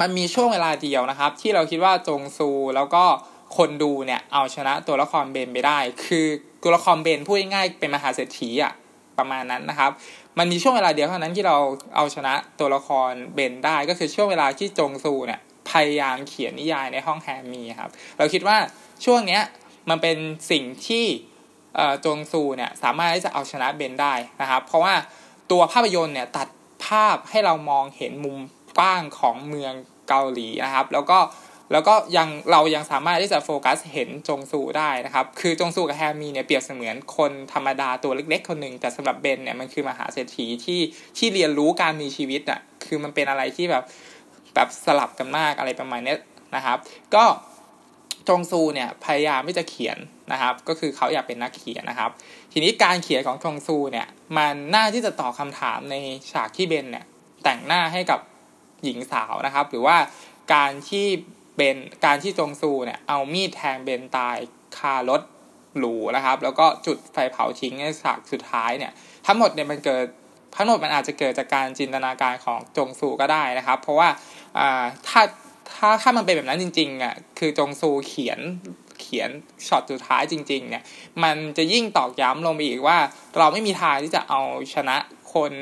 [0.00, 3.04] มันมีช่วงเวลาเดียวนะครับ ที่เราคิดว่าจงซูแล้วก็
[3.56, 6.26] คนดูเนี่ยเอาชนะตัวละครเบนไปได้ คือ
[6.62, 8.72] ตัวละครเบนพูดง่ายๆเป็นมหาเศรษฐีอะ
[9.18, 9.90] ประมาณนั้นนะครับ
[10.38, 11.56] มันมีช่วงเวลาเดียวเท่านั้นที่เรา
[11.96, 18.56] เอาชนะตัวละครเบนได้ ก็คือช่วงเวลาที่จงซูเนี่ยพยายามเขียนนิยายในห้องแฮมมีครับ เราคิดว่า
[19.04, 19.42] ช่วงเนี้ย
[19.90, 20.16] มันเป็น
[20.50, 21.04] สิ่งที่
[22.04, 24.94] จงซูเนี่ยสามารถที่จะเอาชนะเบนได้นะครับ เพราะว่า
[25.50, 26.48] ตัวภาพยนตร์เนี่ยตัด
[26.86, 28.38] ภาพให้เรามองเห็นมุม
[28.78, 29.72] กว้างของเมือง
[30.08, 31.18] เกาหลีนะครับ แล้วก็
[31.72, 40.80] แล้วก็ยังเรายังสามารถที่จะโฟกัสเห็นจงซูได้นะครับ คือจงซูกับแฮมีเนี่ยเปรียบเสมือนคนธรรมดาตัวเล็กๆ คนหนึ่งแต่สำหรับเบนเนี่ยมันคือมหาเศรษฐีที่
[41.18, 43.84] ที่เรียนรู้การมีชีวิตอะคือมันเป็นอะไรที่แบบ
[44.54, 46.16] แบบสลับกันมากอะไรประมาณนี้
[46.56, 46.78] นะครับ
[47.14, 47.24] ก็
[48.28, 49.98] จงซูเนี่ยพยายามที่จะเขียน
[50.32, 52.10] นะครับ ก็คือเขาอยากเป็นนักเขียนนะครับ
[52.52, 54.06] ทีนี้การเขียนของจงซูเนี่ย
[54.36, 55.96] มันน่าที่จะตอบคาถามใน
[56.32, 57.04] ฉากที่เบนเนี่ย
[57.44, 58.20] แต่งหน้าให้กับ
[58.84, 59.96] หญิงสาวนะครับ หรือว่า
[60.54, 61.06] การที่
[61.56, 64.36] เบนการที่จงซูเนี่ยเอามีดแทงเบนตาย
[64.78, 65.22] คารถ
[65.78, 68.92] หรูนะครับ แล้วก็จุดไฟเผาทิ้งในฉากสุดท้ายเนี่ย
[69.26, 70.04] ทั้งหมดเนี่ยมันเกิด
[70.56, 74.08] ทั้งหมดมันอาจจะเกิดจากการจินตนาการของจงซูก็ได้นะครับ เพราะว่า
[75.08, 75.22] ถ้า
[75.72, 78.40] ถ้าถ้ามันเป็นแบบนั้นจริงๆอะคือจงซูเขียน
[79.00, 79.30] เขียน
[79.66, 80.82] ช็อตสุดท้ายจริงๆเนี่ย
[81.22, 82.98] มันจะยิ่งตอกย้ำลงไปอีกว่า
[83.38, 84.40] เราไม่มีทางที่จะเอา
[84.74, 84.96] ชนะ
[85.32, 85.52] คน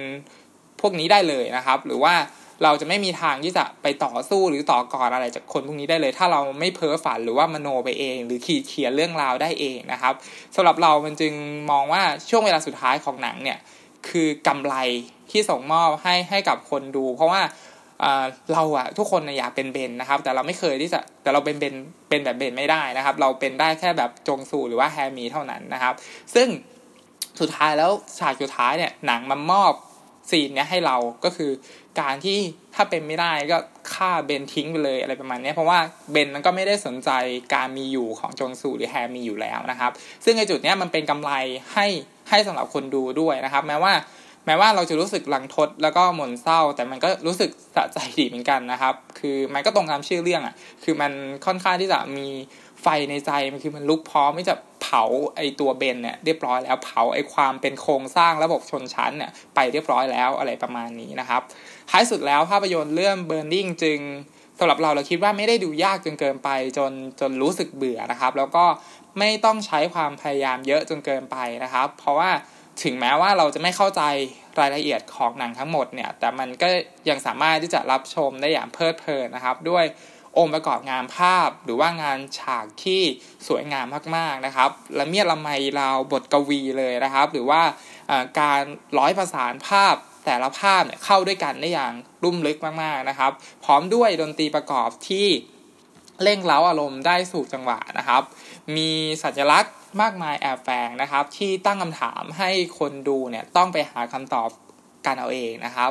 [0.81, 2.15] พวกนี้ได้เลยนะครับ หรือว่า
[2.63, 10.15] เราจะไม่มีทางที่จะไปต่อสู้หรือต่อกรอะไรจากคนพวกนี้ได้เลย ถ้าเราไม่เพ้อฝันหรือว่ามโนไปเอง หรือขีดเขียนเรื่องราวได้เองนะครับ
[10.55, 11.33] สำหรับเรามันจึง
[11.71, 13.59] มองว่าช่วงเวลาสุดท้ายของหนังเนี่ย
[14.09, 14.75] คือกำไร
[15.31, 17.41] ที่ส่งมอบให้ให้กับคนดู เพราะว่า
[18.53, 21.75] เราอะทุกคนอยากเป็นเบนนะครับ แต่เราไม่เคยที่จะแต่เราเป็นเบน
[22.09, 25.95] เป็นแบบเบนไม่ได้นะครับ เราเป็นได้แค่แบบจงสูหรือว่าแฮมีเท่านั้นนะครับ
[26.35, 26.49] ซึ่ง
[27.41, 29.73] สุดท้ายแล้วฉากสุดท้ายเนี่ยหนังมันมอบ
[30.31, 31.51] ซีนเนี้ยให้เราก็คือ
[32.01, 32.39] การที่
[32.75, 33.59] ถ้าเป็นไม่ได้ก็
[33.95, 35.79] ฆ่าเบนทิ้งไปเลยอะไรประมาณนี้เพราะว่า
[36.13, 37.11] เบนมันก็ไม่ได้สนใจ
[37.55, 39.91] การมีอยู่ของจงสูหรือแฮมีอยู่แล้วนะครับ
[40.25, 41.33] ซึ่งในจุดเนี้ยมันเป็นกำไร
[41.75, 41.87] ให้
[42.31, 43.93] ให้สำหรับคนดูด้วยนะครับ แม้ว่า
[44.47, 51.13] แม้ว่าเราจะรู้สึกหลังทดแล้วก็หม่นเศร้า แต่มันก็รู้สึกสะใจดีเหมือนกันนะครับ คือมันก็ตรงตามชื่อเรื่องอะ คือมัน
[51.47, 52.29] ค่อนข้างที่จะมี
[52.83, 55.03] ไฟในใจมันคือมันลุกพร้อมที่จะเผา
[55.37, 61.41] ไอตัวเบนเนี่ยเรียบร้อยแล้วเผาไอความเป็นโครงสร้างระบบชนชั้นเนี่ยไปเรียบร้อยแล้วอะไรประมาณนี้นะครับ
[61.91, 64.01] ท้ายสุดแล้วภาพยนตร์เรื่อง Burning จึง
[64.59, 68.65] สำหรับเราเราคิดว่าไม่ได้ดูยากจนเกินไปจนจนรู้สึกเบื่อนะครับ แล้วก็
[69.19, 72.31] ไม่ต้องใช้ความพยายามเยอะจนเกินไปนะครับ เพราะว่า
[72.83, 74.03] ถึงแม้ว่าเราจะไม่เข้าใจ
[74.61, 76.69] รายละเอียดของหนังทั้งหมดเนี่ย แต่มันก็
[77.09, 79.85] ยังสามารถที่จะรับชมได้อย่างเพลิดเพลินนะครับ ด้วย
[80.39, 83.03] องค์ประกอบงานภาพหรือว่างานฉากที่
[83.49, 85.49] สวยงามมากๆนะครับละเมียดละไม
[85.81, 87.63] ราวบทกวีเลยนะครับ หรือว่า
[88.41, 88.63] การ
[88.99, 89.95] ร้อยประสานภาพ
[90.27, 91.93] แต่ละภาพเนี่ยเข้าด้วยกันได้อย่าง
[92.25, 93.33] รุ่มลึกมากๆนะครับ
[93.65, 95.27] พร้อมด้วยดนตรีประกอบที่
[96.23, 98.23] เร่งเล้าอารมณ์ได้สู่จังหวะนะครับ
[98.77, 98.91] มี
[99.23, 104.49] สัญลักษณ์ มากมายแอบแฝงนะครับ ที่ตั้งคำถามให้คนดูเนี่ยต้องไปหาคำตอบ
[105.07, 105.91] กันเอาเองนะครับ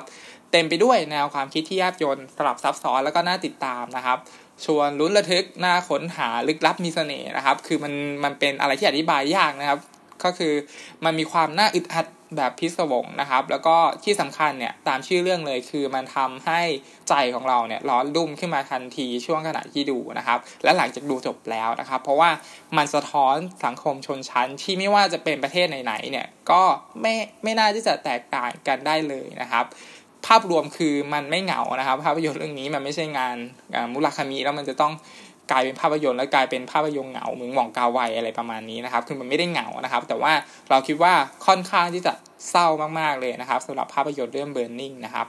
[0.52, 4.18] เต็มไปด้วยแนวความคิดที่ยากยนสลับซับซ้อนแล้วก็น่าติดตามนะครับ
[4.66, 9.80] ชวนลุ้นระทึกน่าค้นหาลึกลับมีเสน่ห์นะครับ คือมันมันเป็นอะไรที่อธิบายยากนะครับ
[10.26, 10.54] ก็คือ
[11.04, 12.06] มันมีความน่าอึดอัด
[12.38, 16.62] แบบพิศวงนะครับ แล้วก็ที่สำคัญเนี่ยตามชื่อเรื่องเลยคือมันทำให้
[17.10, 22.30] ใจของเราเนี่ยร้อนรุ่มขึ้นมาทันทีช่วงขณะที่ดูนะครับ และหลังจากดูจบแล้วนะครับ เพราะว่า
[22.78, 26.62] มันสะท้อนสังคมชนชั้นที่ไม่ว่าจะเป็นประเทศไหนๆเนี่ยก็
[27.02, 29.66] ไม่ไม่น่าที่จะแตกต่างกันได้เลยนะครับ
[30.26, 33.36] ภาพรวมคือมันไม่เหงานะครับ ภาพยนตร์เรื่องนี้มันไม่ใช่งาน
[33.94, 34.94] มูราคามิแล้วมันจะต้อง
[35.52, 40.34] กลายเป็นภาพยนตร์แล้วกลายเป็นภาพยนตร์เหงาเหมือนหว่องกาไวอะไรประมาณนี้นะครับ คือมันไม่ได้เหงานะครับ แต่ว่า
[40.70, 41.14] เราคิดว่า
[41.48, 42.14] ค่อนข้างที่จะ
[42.50, 42.68] เศร้า
[43.00, 45.28] มากๆเลยนะครับสำหรับภาพยนตร์เรื่อง Burning นะครับ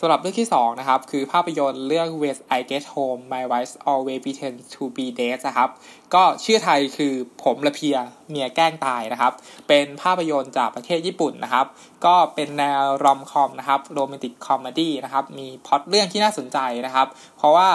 [0.00, 5.38] สำหรับเรื่องที่ 2 นะครับ คือภาพยนตร์เรื่อง When I Get Home My Wife Always Pretend to Be Dead
[5.48, 5.68] นะครับ
[6.14, 7.96] ก็ชื่อไทยคือผมล่ะเพลีย
[8.28, 9.32] เมียแกล้งตายนะครับ
[9.68, 11.66] เป็นภาพยนตร์จากประเทศญี่ปุ่นนะครับ
[12.06, 17.06] ก็เป็นแนว romcom นะครับ romantic comedy นะครับ มีพล็อตเรื่องที่น่าสนใจนะครับ
[17.38, 17.68] เพราะว่า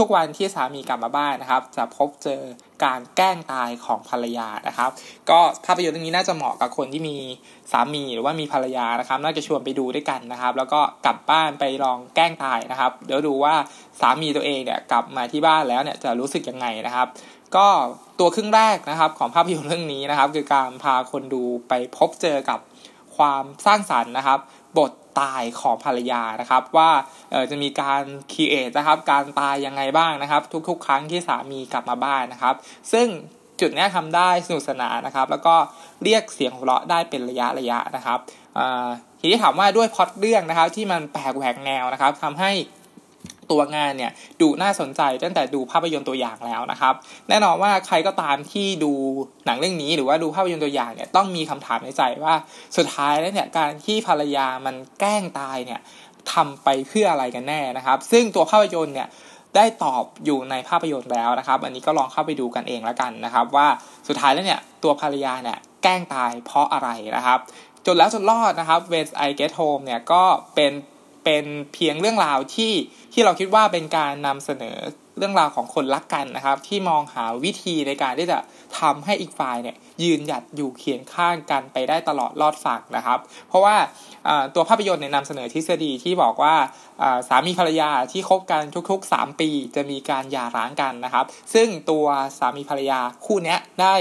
[0.00, 2.42] ทุกๆวันที่สามีกลับมาบ้านนะครับ จะพบเจอ
[2.84, 4.90] การแกล้งตายของภรรยานะครับ
[5.30, 7.16] ก็ภาพยนตร์เรื่องนี้น่าจะเหมาะกับคนที่มี
[7.72, 13.54] สามีหรือว่ามีภรรยานะครับ น่าจะชวนไปดูด้วยกันนะครับ แล้วก็กลับบ้านไปลองแกล้งตายนะครับเดี๋ยวดูว่า
[14.00, 17.08] สามีตัวเองเนี่ยกลับมาที่บ้านแล้วเนี่ยจะรู้สึกยังไงนะครับ
[17.56, 17.66] ก็
[18.18, 22.60] ตัวครึ่งแรกนะครับของภาพยนตร์เรื่องนี้นะครับ คือการพาคนดูไปพบเจอกับ
[23.16, 24.38] ความสร้างสรรค์นะครับ
[24.78, 26.90] บท ตายของภรรยานะครับว่า
[27.50, 32.54] จะมีการคีเอทนะครับการตายยังไงบ้างนะครับ ทุกๆ ครั้งที่สามีกลับมาบ้านนะครับ
[32.92, 33.06] ซึ่ง
[33.60, 35.54] จุดนี้ทำได้สนุกสนานนะครับ แล้วก็
[36.02, 38.18] เรียกเสียงหัวเราะได้เป็นระยะระยะนะครับ
[39.20, 42.50] ทีนี้ถามว่าด้วยพอดเรื่องนะครับที่มันแปลกแหวกแนวนะครับทำให้
[43.50, 46.94] ตัวงานเนี่ยดูน่าสนใจตั้งแต่ดูภาพยนตร์ตัวอย่างแล้วนะครับ
[47.28, 48.92] แน่นอนว่าใครก็ตามที่ดู
[49.46, 52.34] หนังเรื่องนี้หรือว่าดูภาพยนตร์ตัวอย่างเนี่ยต้องมีคำถามในใจว่า
[52.76, 55.80] สุดท้ายแล้วเนี่ยการที่ภรรยามันแกล้งตายเนี่ย
[56.32, 59.08] ทำไปเพื่ออะไรกันแน่นะครับ ซึ่งตัวภาพยนตร์เนี่ย
[59.56, 63.66] ได้ตอบอยู่ในภาพยนตร์แล้วนะครับ อันนี้ก็ลองเข้าไปดูกันเองแล้วกันนะครับ ว่า
[64.08, 67.38] สุดท้ายแล้วเนี่ยตัวภรรยาเนี่ยแกล้งตายเพราะอะไรนะครับ
[67.86, 70.22] จนแล้วจนรอดนะครับ When I Get Home เนี่ยก็
[70.54, 70.72] เป็น
[71.24, 72.72] เป็นเพียงเรื่องราวที่
[73.12, 74.76] ที่เราคิดว่าเป็นการนำเสนอ
[75.18, 78.38] เรื่องราวของคนรักกันนะครับ ที่มองหาวิธีในการที่จะ
[78.78, 83.76] ทำให้อีกฝ่ายเนี่ยยืนหยัดอยู่เคียงข้างกันไปได้ตลอดรอดฝั่งนะครับ เพราะว่า
[84.54, 86.54] ตัวภาพยนตร์เนี่ยนำเสนอทฤษฎีที่บอกว่า
[87.28, 92.06] สามีภรรยาที่คบกันทุก ๆ 3 ปีจะมีการหย่าร้างกันนะครับ ซึ่งตัว
[92.38, 93.94] สามีภรรยาคู่นี้ได้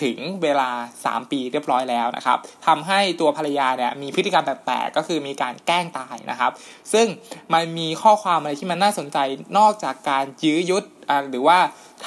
[0.00, 0.70] ถึงเวลา
[1.02, 6.52] 3 ปีเรียบร้อยแล้วนะครับทำให้ตัวภรรยาเนี่ยมีพฤติกรรมแปลกๆก็คือมีการแกล้งตายนะครับ
[6.92, 7.06] ซึ่ง
[7.52, 9.18] มันมีข้อความอะไรที่มันน่าสนใจ
[9.58, 10.84] นอกจากการยื้อยุด
[11.30, 11.58] หรือว่า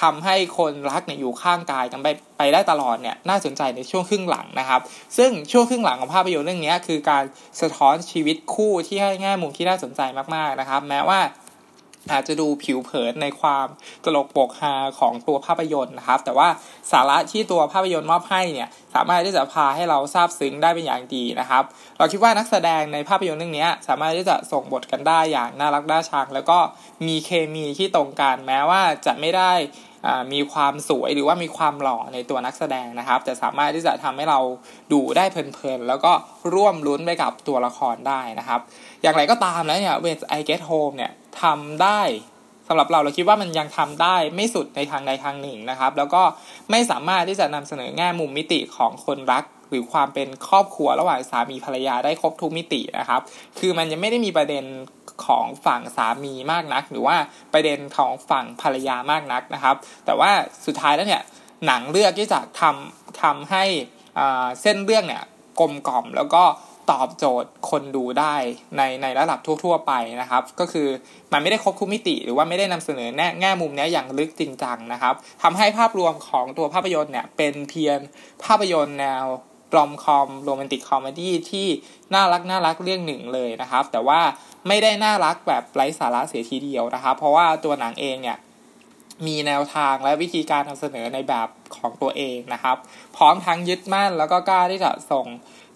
[0.01, 2.07] ทำให้คนรักเนี่ยอยู่ข้างกายกันไป
[2.38, 4.81] ไปได้ตลอดเนี่ยน่าสนใจในช่วงครึ่งหลังนะครับ
[5.17, 7.23] ซึ่งช่วงครึ่งหลังของภาพยนตร์เรื่องนี้คือการ
[7.62, 11.21] สะท้อนชีวิตคู่ที่ให้แง่มุมที่น่าสนใจมากๆนะครับ แม้ว่า
[12.12, 13.67] อาจจะดูผิวเผินในความ
[14.04, 16.50] ตลกโปกฮาของตัวภาพยนตร์นะครับ แต่ว่า
[16.91, 21.63] สาระที่ตัวภาพยนตร์มอบให้เนี่ยสามารถที่จะพาให้เราซาบซึ้งได้เป็นอย่างดีนะครับ
[21.97, 26.60] เราคิดว่านักแสดงในภาพยนตร์เรื่องนี้สามารถที่จะส่งบทกันได้อย่างน่ารักน่าชังแล้วก็
[27.08, 29.52] มีเคมีที่ตรงกันแม้ว่าจะไม่ได้
[30.34, 34.39] มีความสวยหรือว่ามีความหล่อในตัวนักแสดงนะครับ แต่สามารถที่จะทำให้เรา
[34.93, 36.12] ดูได้เพลินๆ แล้วก็
[36.54, 38.60] ร่วมลุ้นไปกับตัวละครได้นะครับ
[39.02, 42.02] อย่างไรก็ตามแล้วเนี่ย When I Get Home เนี่ยทำได้
[42.67, 46.22] สำหรับเราเราคิดว่ามันยังทำได้ไม่สุดในทางใดทางหนึ่งนะครับ แล้วก็
[46.72, 53.22] ไม่สามารถที่จะนำเสนอแง่มุมมิติของคนรักหรือความเป็นครอบครัวระหว่างสามีภรรยาได้ครบทุกมิตินะครับ
[53.60, 54.63] คือมันยังไม่ได้มีประเด็น
[55.25, 57.17] ของฝั่งสามีมากนัก หรือว่า
[57.53, 59.75] ประเด็นของฝั่งภรรยามากนักนะครับ
[60.06, 60.32] แต่ว่า
[60.65, 61.23] สุดท้ายแล้วเนี่ย
[61.65, 63.63] หนังเลือกที่จะทำทำให้
[64.62, 65.23] เส้นเรื่องเนี่ย
[65.60, 66.43] กลมกล่อมแล้วก็
[66.91, 68.36] ตอบโจทย์คนดูได้
[68.77, 70.88] ในในระดับทั่ว ๆ ไปนะครับ ก็คือ
[71.34, 77.97] มันไม่ได้ครบทุกมิติ หรือว่าไม่ได้นำเสนอแง่แง่มุมนี้อย่างลึกจริงจังนะครับทำให้ภาพรวมของตัวภาพยนตร์เนี่ยเป็นเพียง
[78.43, 79.25] ภาพยนตร์แนว
[79.76, 81.67] romcom romantic comedy ที่
[82.13, 84.21] น่ารักน่ารักเรื่องหนึ่งเลยนะครับ แต่ว่า
[84.67, 88.38] ไม่ได้น่ารักแบบไร้สาระเสียทีเดียวนะครับ เพราะว่าตัวหนังเองเนี่ย
[89.27, 92.77] มีแนวทางและวิธีการนำเสนอในแบบของตัวเองนะครับ
[93.17, 95.25] พร้อมทั้งยึดมั่นแล้วก็กล้าที่จะส่ง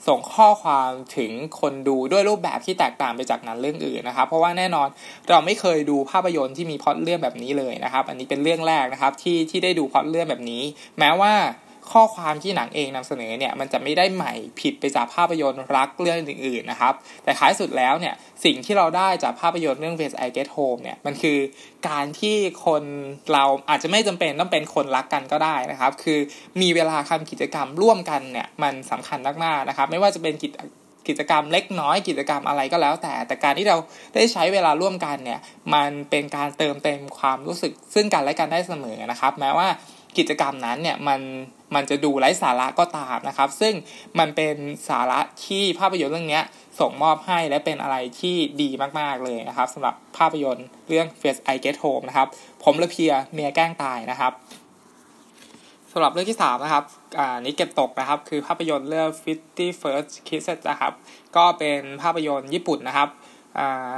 [0.08, 4.88] ส่งข้อความถึงคนดูด้วยรูปแบบที่แตกต่างไปจากหนังเรื่องอื่นนะครับ เพราะว่าแน่นอน
[5.30, 10.64] เราไม่เคยดูภาพยนตร์ที่มีพล็อตเรื่องแบบนี้เลยนะครับ อันนี้เป็นเรื่องแรกนะครับที่ที่ได้ดูพล็อตเรื่องแบบนี้
[11.00, 11.34] แม้ว่า
[11.92, 18.14] ข้อความที่หนังเองนำเสนอเนี่ยมันจะไม่ได้ใหม่ผิดไปจากภาพยนตร์รักเรื่องอื่นๆนะครับ แต่ท้ายสุดแล้วเนี่ย
[18.46, 21.38] สิ่งที่เราได้จากภาพยนตร์เรื่อง Face I Get Home เนี่ยมันคือ
[21.90, 22.84] การที่คน
[23.34, 26.20] เราอาจจะไม่จำเป็นต้องเป็นคนรักกันก็ได้นะครับ คือ
[26.62, 30.54] มีเวลาทำกิจกรรมร่วมกันเนี่ยมันสำคัญมากๆนะครับ ไม่ว่าจะเป็นกิจ
[31.10, 33.78] กิจกรรมเล็กน้อยกิจกรรมอะไรก็แล้ว แต่แต่การที่เรา
[34.16, 35.40] ได้ใช้เวลาร่วมกันเนี่ย
[35.74, 39.68] มันเป็นการเติมเต็มความรู้สึกซึ่งกันและกันได้เสมอนะครับ แม้ว่า
[40.18, 41.22] กิจกรรมนั้นเนี่ยมัน
[41.76, 43.74] มันจะดูไร้สาระก็ตามนะครับ ซึ่ง
[44.20, 44.56] มันเป็น
[44.90, 46.42] สาระที่ภาพยนตร์เรื่องนี้
[46.80, 48.70] ส่งมอบให้และเป็นอะไรที่ดี
[49.00, 52.28] มากๆเลยนะครับสำหรับภาพยนตร์เรื่อง Face I Get Home นะครับ
[52.64, 54.34] ผมละเพียเมียแกล้งตายนะครับ
[55.92, 56.86] สำหรับเรื่องที่3นะครับ
[57.20, 60.94] อ่านี้เก็บตกนะครับ คือภาพยนตร์เรื่อง Fifty First Kisses นะครับ
[61.36, 63.10] ก็เป็นภาพยนตร์ญี่ปุ่นนะครับ
[63.60, 63.92] อ่า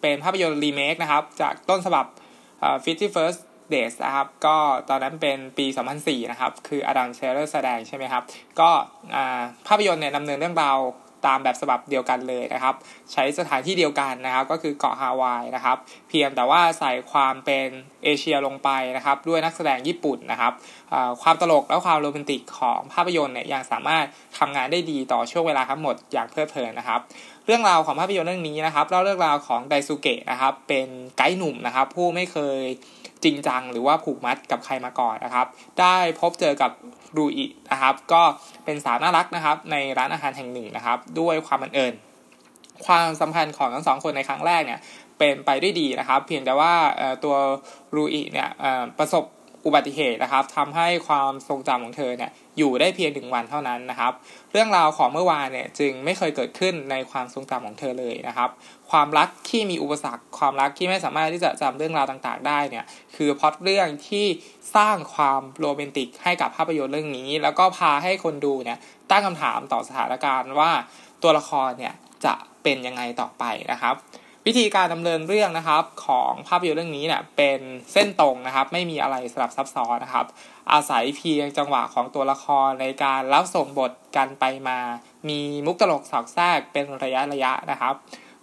[0.00, 2.06] เป็นภาพยนตร์รีเมคนะครับ จากต้นฉบับ
[2.62, 2.76] อ่า
[3.70, 4.56] Fifty First Days นะครับก็
[4.88, 5.66] ตอนนั้นเป็นปี
[5.98, 8.22] 2004 นะครับ คืออดัมเชลเลอร์แสดงใช่ไหมครับ
[8.60, 8.70] ก็
[9.66, 10.78] ภาพยนตร์เนี่ยดำเนินเรื่องราว
[11.26, 12.74] ตามแบบฉบับเดียวกันเลยนะครับ
[13.12, 15.76] ใช้สถานที่เดียวกันนะครับ ก็คือเกาะฮาวายนะครับ
[16.08, 17.68] เพียงแต่ว่าใส่ความเป็น
[18.04, 20.52] เอเชียลงไปนะครับ ด้วยนักแสดงญี่ปุ่นนะครับ
[21.22, 24.04] ความตลกและความโรแมนติกของภาพยนตร์เนี่ยยังสามารถ
[24.38, 27.00] ทำงานได้ดีต่อช่วงเวลาทั้งหมดอย่างเพลิดเพลินนะครับ
[27.46, 32.60] เรื่องราวของภาพยนตร์เรื่องนี้นะครับเล่าเรื่องราวของไดซูเกะนะครับ เป็นไกด์หนุ่มนะครับ ผู้ไม่เคย
[33.24, 35.46] จริงจังหรือว่าผูกมัดกับใครมาก่อนนะครับ
[35.80, 36.70] ได้พบเจอกับ
[37.16, 38.22] รูอินะครับ ก็
[38.64, 41.94] เป็นสาวน่ารักนะครับ ในร้านอาหารแห่งหนึ่งนะครับ ด้วยความบังเอิญ
[42.86, 44.80] ความสัมพันธ์ของทั้งสองคนในครั้งแรกเนี่ย
[45.18, 46.72] เป็นไปด้วยดีนะครับ เพียงแต่ว่า
[47.24, 47.36] ตัว
[47.94, 48.48] รูอิเนี่ย
[48.98, 49.24] ประสบ
[49.66, 54.12] อุบัติเหตุนะครับทำให้ความทรงจำของเธอเนี่ยอยู่ได้เพียงหนึ่งวันเท่านั้นนะครับ
[54.52, 58.50] เรื่องราวของเมื่อวานเนี่ยจึงไม่เคยเกิดขึ้นในความทรงจำของเธอเลยนะครับ
[58.90, 62.84] ความรักที่มีอุปสรรค ความรักที่ไม่สามารถที่จะจำเรื่องราวต่างๆ ได้เนี่ย
[63.16, 64.26] คือพอดเรื่องที่
[64.76, 68.78] สร้างความโรแมนติกให้กับภาพยนตร์เรื่องนี้ แล้วก็พาให้คนดูเนี่ย
[69.10, 70.70] ตั้งคำถามต่อสถานการณ์ว่า
[71.22, 73.94] ตัวละครเนี่ยจะเป็นยังไงต่อไปนะครับ
[74.46, 77.60] วิธีการดำเนินเรื่องนะครับของภาพยนตร์เรื่องนี้เนี่ยเป็น
[77.92, 80.26] เส้นตรงนะครับ ไม่มีอะไรสลับซับซ้อนนะครับ
[80.72, 84.78] อาศัยเพียงจังหวะของตัวละครในการรับส่งบทกันไปมา
[85.28, 87.94] มีมุกตลกสอกแทรกเป็นระยะระยะนะครับ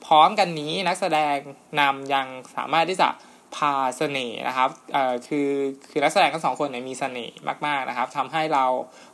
[0.05, 1.35] พร้อมกันนี้นักแสดง
[1.79, 3.09] นำยังสามารถที่จะ
[3.55, 5.49] พาเสน่ห์นะครับเอ่อคือ
[5.89, 7.35] คือนักแสดงทั้งสองคนเนี่ยมีเสน่ห์
[7.65, 8.65] มากๆนะครับทำให้เรา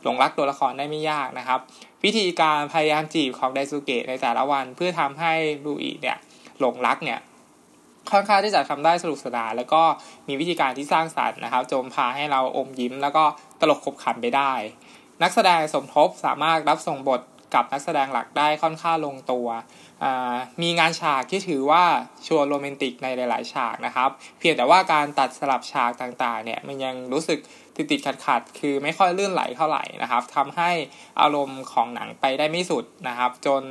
[0.02, 1.60] หลงรักตัวละครได้ไม่ยากนะครับ
[2.04, 6.18] วิธีการพยายามจีบของไดซูเกะในแต่ละวันเพื่อทำให้ลูอิเนี่ย
[6.60, 7.20] หลงรักเนี่ย
[8.10, 9.82] ค่อนข้างที่จะทำได้สนุกสนานแล้วก็
[10.28, 13.24] มีวิธีการที่สร้างสรรค์นะครับจมพาให้เราอมยิ้ม แล้วก็
[13.60, 14.52] ตลกขบขันไปได้
[15.22, 17.20] นักแสดงสมทบสามารถรับส่งบท
[17.54, 19.48] กับนักแสดงหลักได้ค่อนข้างลงตัว
[20.62, 21.82] มีงานฉากที่ถือว่า
[22.26, 27.38] ชวนโรแมนติกในหลาย ๆ ฉากนะครับ เพียงแต่ว่าการตัดสลับฉากต่าง ๆ เนี่ยมันยังรู้สึก
[27.76, 30.70] ติดติดขัดขัดคือไม่ค่อยลื่นไหลเท่าไหร่นะครับทำให้
[31.20, 33.62] อารมณ์ของหนังไปได้ไม่สุดนะครับ จน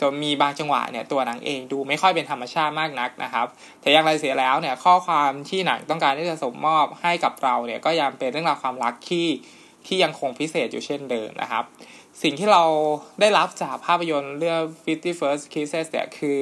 [0.00, 3.46] จนมีบางจังหวะเนี่ยตัวหนังเองดูไม่ค่อยเป็นธรรมชาติมากนักนะครับ
[3.80, 9.26] แต่อย่างไรเสียแล้วเนี่ยข้อความที่หนังต้องการที่จะสมมอบให้กับเราเนี่ยก็ยังเป็นเรื่องราวความรักที่
[9.86, 11.64] ที่ยังคงพิเศษอยู่เช่นเดิมนะครับ
[12.22, 12.62] สิ่งที่เรา
[13.20, 16.38] ได้รับจากภาพยนตร์เรื่อง Fifty First Kisses เนี่ยคือ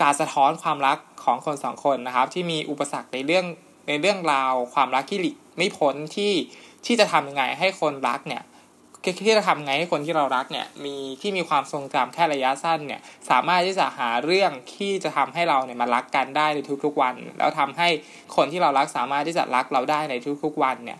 [0.00, 3.44] การสะท้อนความรักของคนสองคนนะครับ ที่มีอุปสรรคในเรื่อง
[3.88, 6.32] ในเรื่องราวความรักที่หลีกไม่พ้นที่
[6.86, 8.42] ที่จะทำยังไงให้คนรักเนี่ย
[9.20, 17.88] ที่จะทำไงให้คนที่เรารักเนี่ยมีที่มีความทรงจำแค่ระยะสั้นเนี่ยสามารถที่จะหาเรื่องที่จะทำให้เราเนี่ยมารักกันได้ในทุกๆวัน แล้วทำให้
[18.36, 20.98] คนที่เรารักสามารถที่จะรักเราได้ในทุกๆวันเนี่ย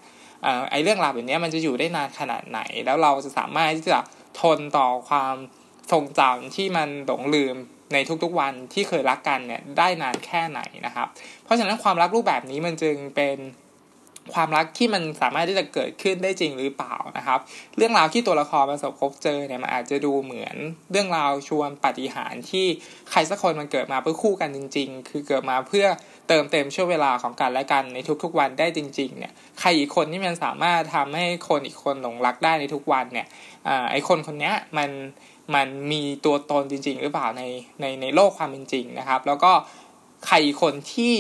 [0.71, 4.01] ไอเรื่องราวแบบนี้มันจะอยู่ได้นานขนาดไหน แล้วเราจะสามารถที่จะ
[4.41, 5.37] ทนต่อความ
[5.93, 7.57] ทรงจำที่มันหลงลืม
[7.93, 11.09] ในทุกๆวันที่เคยรักกันเนี่ยได้นานแค่ไหนนะครับ
[11.45, 13.39] เพราะฉะนั้นความรักรูปแบบนี้มันจึงเป็น
[14.35, 17.41] ความรักที่มันสามารถที่จะเกิดขึ้นได้จริงหรือเปล่านะครับ
[17.77, 20.57] เรื่องราวที่ตัวละครประสบพบเจอเนี่ยมันอาจจะดูเหมือน
[20.91, 22.67] เรื่องราวชวนปฏิหารที่
[23.11, 25.87] ใครสักคนมันเกิดมาเพื่อคู่กันจริง ๆ คือเกิดมาเพื่อ
[26.29, 33.27] เติมเต็มช่วงเวลาของกันและกันในทุกๆวันได้จริง ๆ เนี่ยใครอีกคนที่มันสามารถทำให้คนอีกคนหลงรักได้ในทุกวันเนี่ย
[33.69, 34.91] อไอคนคนนี้มัน
[35.55, 37.43] มันมีตัวตนจริง ๆ หรือเปล่าใน
[37.81, 39.53] ในในโลกความเป็นจริงนะครับ แล้วก็
[40.27, 41.15] ใครอีกคนที่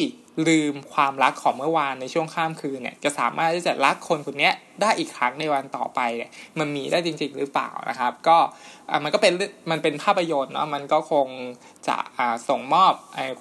[0.48, 8.38] ลืมความรักของเมื่อวานในช่วงข้ามคืนเนี่ยจะสามารถที่จะรักคนคนนี้ได้อีกครั้งในวันต่อไปเนี่ยมันมีได้จริง ๆ หรือเปล่านะครับ ก็
[9.04, 9.32] มันก็เป็น
[9.70, 11.28] มันเป็นภาพยนตร์เนาะมันก็คง
[11.88, 11.96] จะ
[12.48, 12.94] ส่งมอบ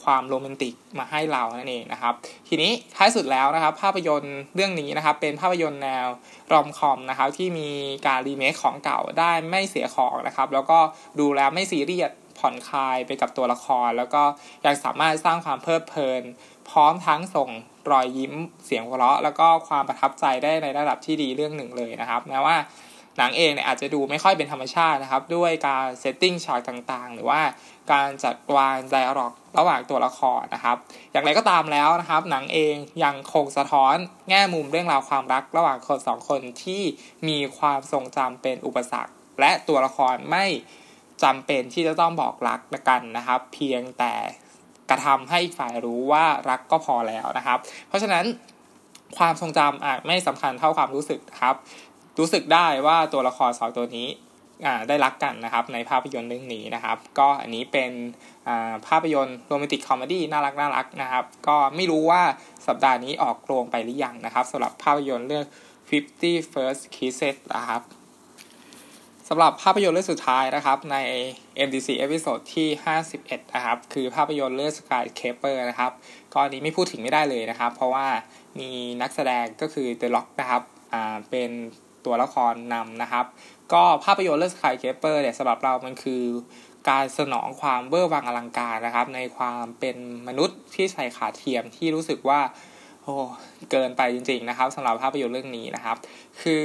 [0.03, 2.13] ความโรแมนติกมาให้เรานั่นเองนะครับ
[2.47, 6.07] ทีนี้ท้ายสุดแล้วนะครับ ภาพยนตร์เรื่องนี้นะครับ เป็นภาพยนตร์แนว
[6.51, 7.69] รอมคอมนะครับที่มี
[8.07, 10.79] การรีเมคของเก่าได้ไม่เสียของนะครับ แล้วก็
[11.19, 14.23] ดูแล้วไม่ซีเรียส ผ่อนคลายไปกับตัวละคร แล้วก็
[14.65, 16.23] ยังสามารถสร้างความเพลิดเพลิน
[16.69, 17.49] พร้อมทั้งส่ง
[17.91, 18.33] รอยยิ้ม
[18.65, 22.57] เสียงหัวเราะ แล้วก็ความประทับใจได้ในระดับที่ดีเรื่องหนึ่งเลยนะครับแม้ว่า
[23.17, 27.41] หนังเองเนี่ยอาจจะดูไม่ค่อยเป็นธรรมชาตินะครับ ด้วยการเซตติ้งฉากต่างๆ หรือว่า
[27.91, 30.77] การจัดวางไดอะล็อกระหว่างตัวละครนะครับ
[31.11, 33.95] อย่างไรก็ตามแล้วนะครับ หนังเองยังคงสะท้อน
[34.29, 36.83] แง่มุมเรื่องราวความรักระหว่างคนสองคนที่
[37.27, 40.45] มีความทรงจำเป็นอุปสรรค และตัวละครไม่
[41.23, 44.13] จำเป็นที่จะต้องบอกรักกันนะครับ เพียงแต่
[44.89, 48.25] กระทำให้อีกฝ่ายรู้ว่ารักก็พอแล้วนะครับ เพราะฉะนั้น
[49.17, 51.55] ความทรงจำอาจไม่สำคัญเท่าความรู้สึกครับ
[52.19, 54.07] รู้สึกได้ว่าตัวละครสองตัวนี้
[54.87, 57.91] ได้รักกันนะครับในภาพยนตร์เรื่องนี้นะครับ ก็อันนี้เป็น
[58.87, 62.21] ภาพยนตร์โรแมนติกคอมเมดี้น่ารักน่ารักนะครับ ก็ไม่รู้ว่า
[62.67, 65.45] สัปดาห์นี้ออกโรงไปหรือยังนะครับสำหรับภาพยนตร์เรื่อง
[65.89, 67.81] 50 First Kisses นะครับ
[69.31, 70.97] สำหรับภาพยนตร์เรื่องสุดท้ายนะครับ ใน
[71.67, 72.67] MDC episode ที่
[73.11, 75.91] 51 นะครับ คือภาพยนตร์เรื่อง Skyscraper นะครับ
[76.33, 78.07] ก็นี้ไม่พูดถึงไม่ได้เลยนะครับ เพราะว่า
[78.59, 78.69] มี
[79.01, 80.61] นักแสดงก็คือ The Rock นะครับ
[80.93, 81.49] อ่าเป็น
[82.05, 83.25] ตัวละครนำนะครับ
[83.73, 86.23] ก็ภาพยนตร์เรื่อง Sky Caper เนี่ยสำหรับเรามันคือ
[86.89, 92.39] การสนองความเบ้อวังอลังการนะครับ ในความเป็นมนุษย์ที่ใส่ขาเทียมที่รู้สึกว่า
[93.03, 93.15] โอ้
[93.71, 95.97] เกินไปจริง ๆ นะครับสำหรับภาพยนตร์เรื่องนี้นะครับ
[96.41, 96.63] คือ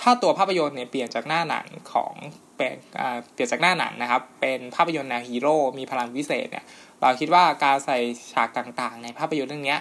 [0.00, 2.12] ถ้าตัวภาพยนตร์เนี่ยเปลี่ยนจากหน้าหนังของ
[2.56, 2.76] เป็น
[3.34, 6.64] เปลี่ยนจากหน้าหนังนะครับ เป็นภาพยนตร์แนวฮีโร่มีพลังวิเศษเนี่ย
[7.00, 7.98] เราคิดว่าการใส่
[8.32, 9.76] ฉากต่างๆ ในภาพยนตร์เรื่องนี้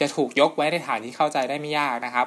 [0.00, 2.26] จะถูกยกไว้ในฐานที่เข้าใจได้ไม่ยากนะครับ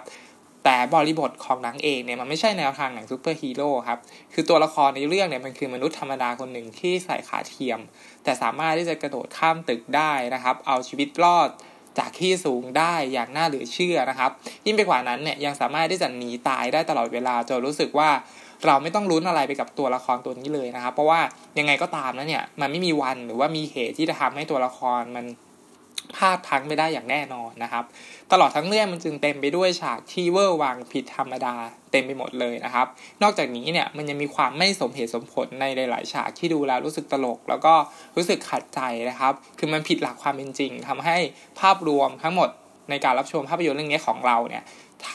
[0.64, 4.00] แต่บริบทของหนังเองเนี่ยมันไม่ใช่แนวทางหนังซูเปอร์ฮีโร่ครับ
[4.34, 7.80] คือตัวละครในเรื่องเนี่ยมันคือมนุษย์ธรรมดาคนหนึ่งที่ใส่ขาเทียม
[8.24, 11.50] แต่สามารถที่จะกระโดดข้ามตึกได้นะครับ เอาชีวิตรอด
[12.00, 14.32] จากที่สูงได้อย่างน่าเหลือเชื่อนะครับ
[14.66, 18.10] ยิ่งไปกว่านั้นเนี่ยยังสามารถที่จะหนีตายได้ตลอดเวลาจนรู้สึกว่า
[18.66, 21.20] เราไม่ต้องลุ้นอะไรไปกับตัวละครตัวนี้เลยนะครับ เพราะว่า
[21.60, 25.26] ยังไงก็ตามนะเนี่ยมันไม่มีวันหรือว่ามีเหตุที่จะทำให้ตัวละครมัน
[26.16, 27.84] พลาดพังไม่ได้อย่างแน่นอนนะครับ
[28.32, 31.56] ตลอดทั้งเรื่องมันจึงเต็มไปด้วยฉากที่เวอร์วังผิดธรรมดา
[31.92, 32.88] เต็มไปหมดเลยนะครับ
[33.24, 37.74] นอกจากนี้เนี่ยมันยังมีความไม่สมเหตุสมผลในหลาย ๆ ฉากที่ดูแล้วรู้สึกตลก แล้วก็
[38.18, 41.18] รู้สึกขัดใจนะครับ คือมันผิดหลักความเป็นจริงทำให้
[41.60, 42.50] ภาพรวมทั้งหมด
[42.89, 44.63] ในการรับชมภาพยนตร์เรื่องนี้ของเราเนี่ย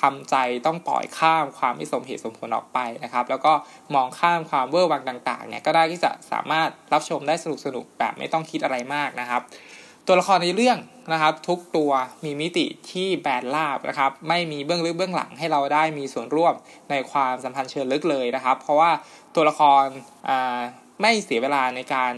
[0.01, 3.53] ทำใจต้องปล่อยข้ามความไม่สมเหตุสมผลออกไปนะครับ แล้วก็
[3.95, 9.43] มองข้ามความเวอร์วังต่าง ๆ เนี่ยก็ได้ที่จะสามารถรับชมได้สนุกๆแบบไม่ต้องคิดอะไรมากนะครับ
[10.11, 10.79] ตัวละครในเรื่อง
[11.13, 11.91] นะครับ ทุกตัว
[12.25, 16.55] มีมิติที่แบนราบนะครับ ไม่มีเบื้องลึกเบื้องหลังให้เราได้มีส่วนร่วม
[16.91, 18.91] ในความสัมพันธ์เชิงลึกเลยนะครับ เพราะว่า
[19.35, 19.85] ตัวละคร
[21.01, 22.13] ไม่เสียเวลาในการ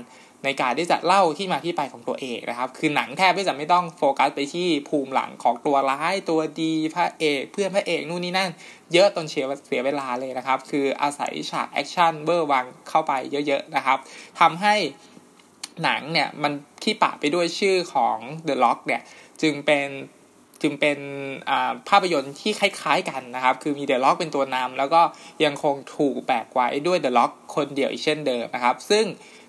[0.44, 8.50] ในการที่จะเล่าที่มาที่ไปของตัวเอกนะครับ คือหนังแทบไม่จะไม่ต้องโฟกัสไปที่ภูมิหลังของตัวร้ายตัวดีพระเอกเพื่อนพระเอกนู่นนี่นั่น
[8.92, 13.12] เยอะจนเสียเสียเวลาเลยนะครับ คืออาศัยฉากแอคชั่นเวอร์วังเข้าไป
[13.46, 13.98] เยอะๆนะครับ
[14.40, 14.74] ทำให้
[15.84, 18.16] หนังเนี่ยมันที่แปะไปด้วยชื่อของ
[18.48, 19.02] The Rock เนี่ย
[19.42, 19.88] จึงเป็น
[20.62, 20.98] จึงเป็น
[21.88, 25.02] ภาพยนตร์ที่คล้ายๆกันนะครับ คือมี The Rock เป็นตัวนำแล้วก็
[25.44, 29.04] ยังคงถูกแบกไว้ด้วย The Rock คนเดียวอีกเช่นเดิมนะครับ ซึ่ง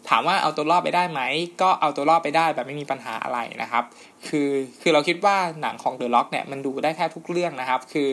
[0.10, 1.22] ถามว่าเอาตัวรอดไปได้ไหม
[1.62, 3.84] ก็เอาตัวรอดไปได้แบบไม่มีปัญหาอะไรนะครับ
[4.28, 4.50] คือ
[4.82, 8.08] คือเราคิดว่าหนังของ The Rock เนี่ยมันดูได้แทบทุกเรื่องนะครับ คือ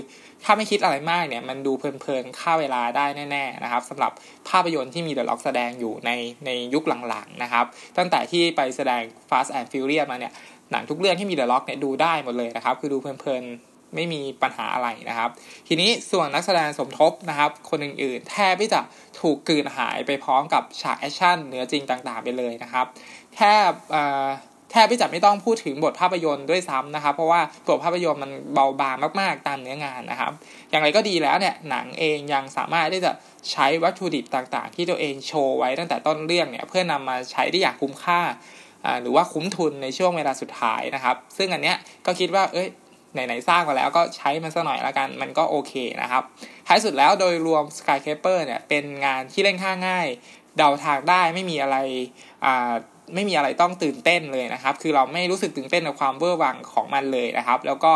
[0.45, 4.13] ถ้าไม่คิดอะไรมากเนี่ยมันดูเพลินๆฆ่าเวลาได้แน่ๆนะครับสำหรับ
[4.49, 6.11] ภาพยนตร์ที่มี The Rock แสดงอยู่ใน
[6.47, 7.65] ในยุคหลังๆนะครับ
[7.99, 10.33] ตั้งแต่ที่ไปแสดง Fast and Furious มาเนี่ย
[10.73, 15.31] หนังทุกเรื่องที่มี The Rock เนี่ยดูได้หมดเลยนะครับ คือดูเพลินๆ ไม่มีปัญหาอะไรนะครับ
[15.69, 18.81] ทีนี้ส่วนนักแสดงสมทบนะครับ คนอื่นๆ แทบที่จะ
[19.21, 22.87] ถูกกลืนหายไปพร้อมกับฉากแอคชั่นเหนือจริงต่างๆ ไปเลยนะครับ
[23.35, 23.71] แทบ
[24.73, 30.33] แทบที่จะไม่ต้องพูดถึงบทภาพยนตร์ด้วยซ้ำนะครับ เพราะว่าบทภาพยนตร์มันเบาบางมาก ๆ ตามเนื้องานนะครับ
[30.71, 33.13] อย่างไรก็ดีแล้วเนี่ยหนังเองยังสามารถที่จะ
[33.53, 38.21] ใช้วัตถุดิบต่างๆ ที่ตัวเองโชว์ไว้ตั้งแต่ต้นเรื่องเนี่ยเพื่อนำมาใช้ได้อย่างคุ้มค่า
[39.03, 42.69] หรือว่าคุ้มทุนในช่วงเวลาสุดท้ายนะครับ ซึ่งอันเนี้ยก็คิดว่าเอ้ย
[43.27, 46.23] ไหนๆสร้างมาแล้วก็ใช้มันสักหน่อยละกันมันก็โอเคนะครับ
[46.67, 50.07] ท้ายสุดแล้วโดยรวม Skycaper เนี่ยเป็นงานที่เล่นค่าง่าย
[50.57, 51.77] เดาทางได้ไม่มีอะไร
[52.45, 52.73] อ่า
[53.15, 57.93] ไม่มีอะไรต้องตื่นเต้นเลยนะครับ คือเราไม่รู้สึกตื่นเต้นกับความเวอร์วังของมันเลยนะครับ แล้วก็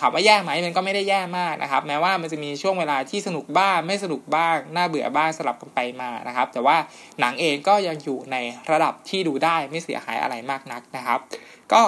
[0.00, 6.76] ถามว่าแย่ไหมมันก็ไม่ได้แย่มากนะครับ แม้ว่ามันจะมีช่วงเวลาที่สนุกบ้างไม่สนุกบ้าง น่าเบื่อบ้างสลับกันไปมานะครับ แต่ว่า
[7.20, 8.36] หนังเองก็ยังอยู่ใน
[8.70, 11.18] ระดับที่ดูได้ไม่เสียหายอะไรมากนักนะครับ
[11.72, 11.82] ก็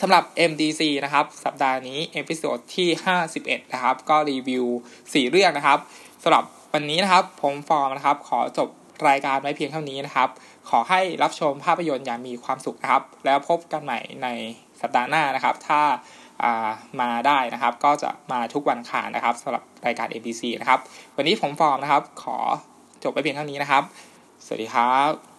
[0.00, 2.88] สำหรับ MDC นะครับ สัปดาห์นี้ episode ที่
[3.30, 4.64] 51 นะครับ ก็รีวิว
[4.98, 5.78] 4 เรื่องนะครับ
[6.22, 8.68] สำหรับวันนี้นะครับ ผมฟอร์มนะครับ ขอจบ
[9.08, 10.28] รายการไว้เพียงเท่านี้นะครับ
[10.70, 14.28] ขอให้รับชมภาพยนตร์อย่างมีความสุขนะครับ แล้วพบกันใหม่ใน
[14.80, 15.82] สัปดาห์หน้านะครับ ถ้า
[17.00, 20.80] มาได้นะครับ ก็จะมาทุกวันอังคารนะครับสำหรับรายการ ABC นะครับ
[21.16, 22.36] วันนี้ผมฟอร์มนะครับ ขอ
[23.02, 23.82] จบไปเพียงเท่านี้นะครับ
[24.44, 25.31] สวัสดีครับ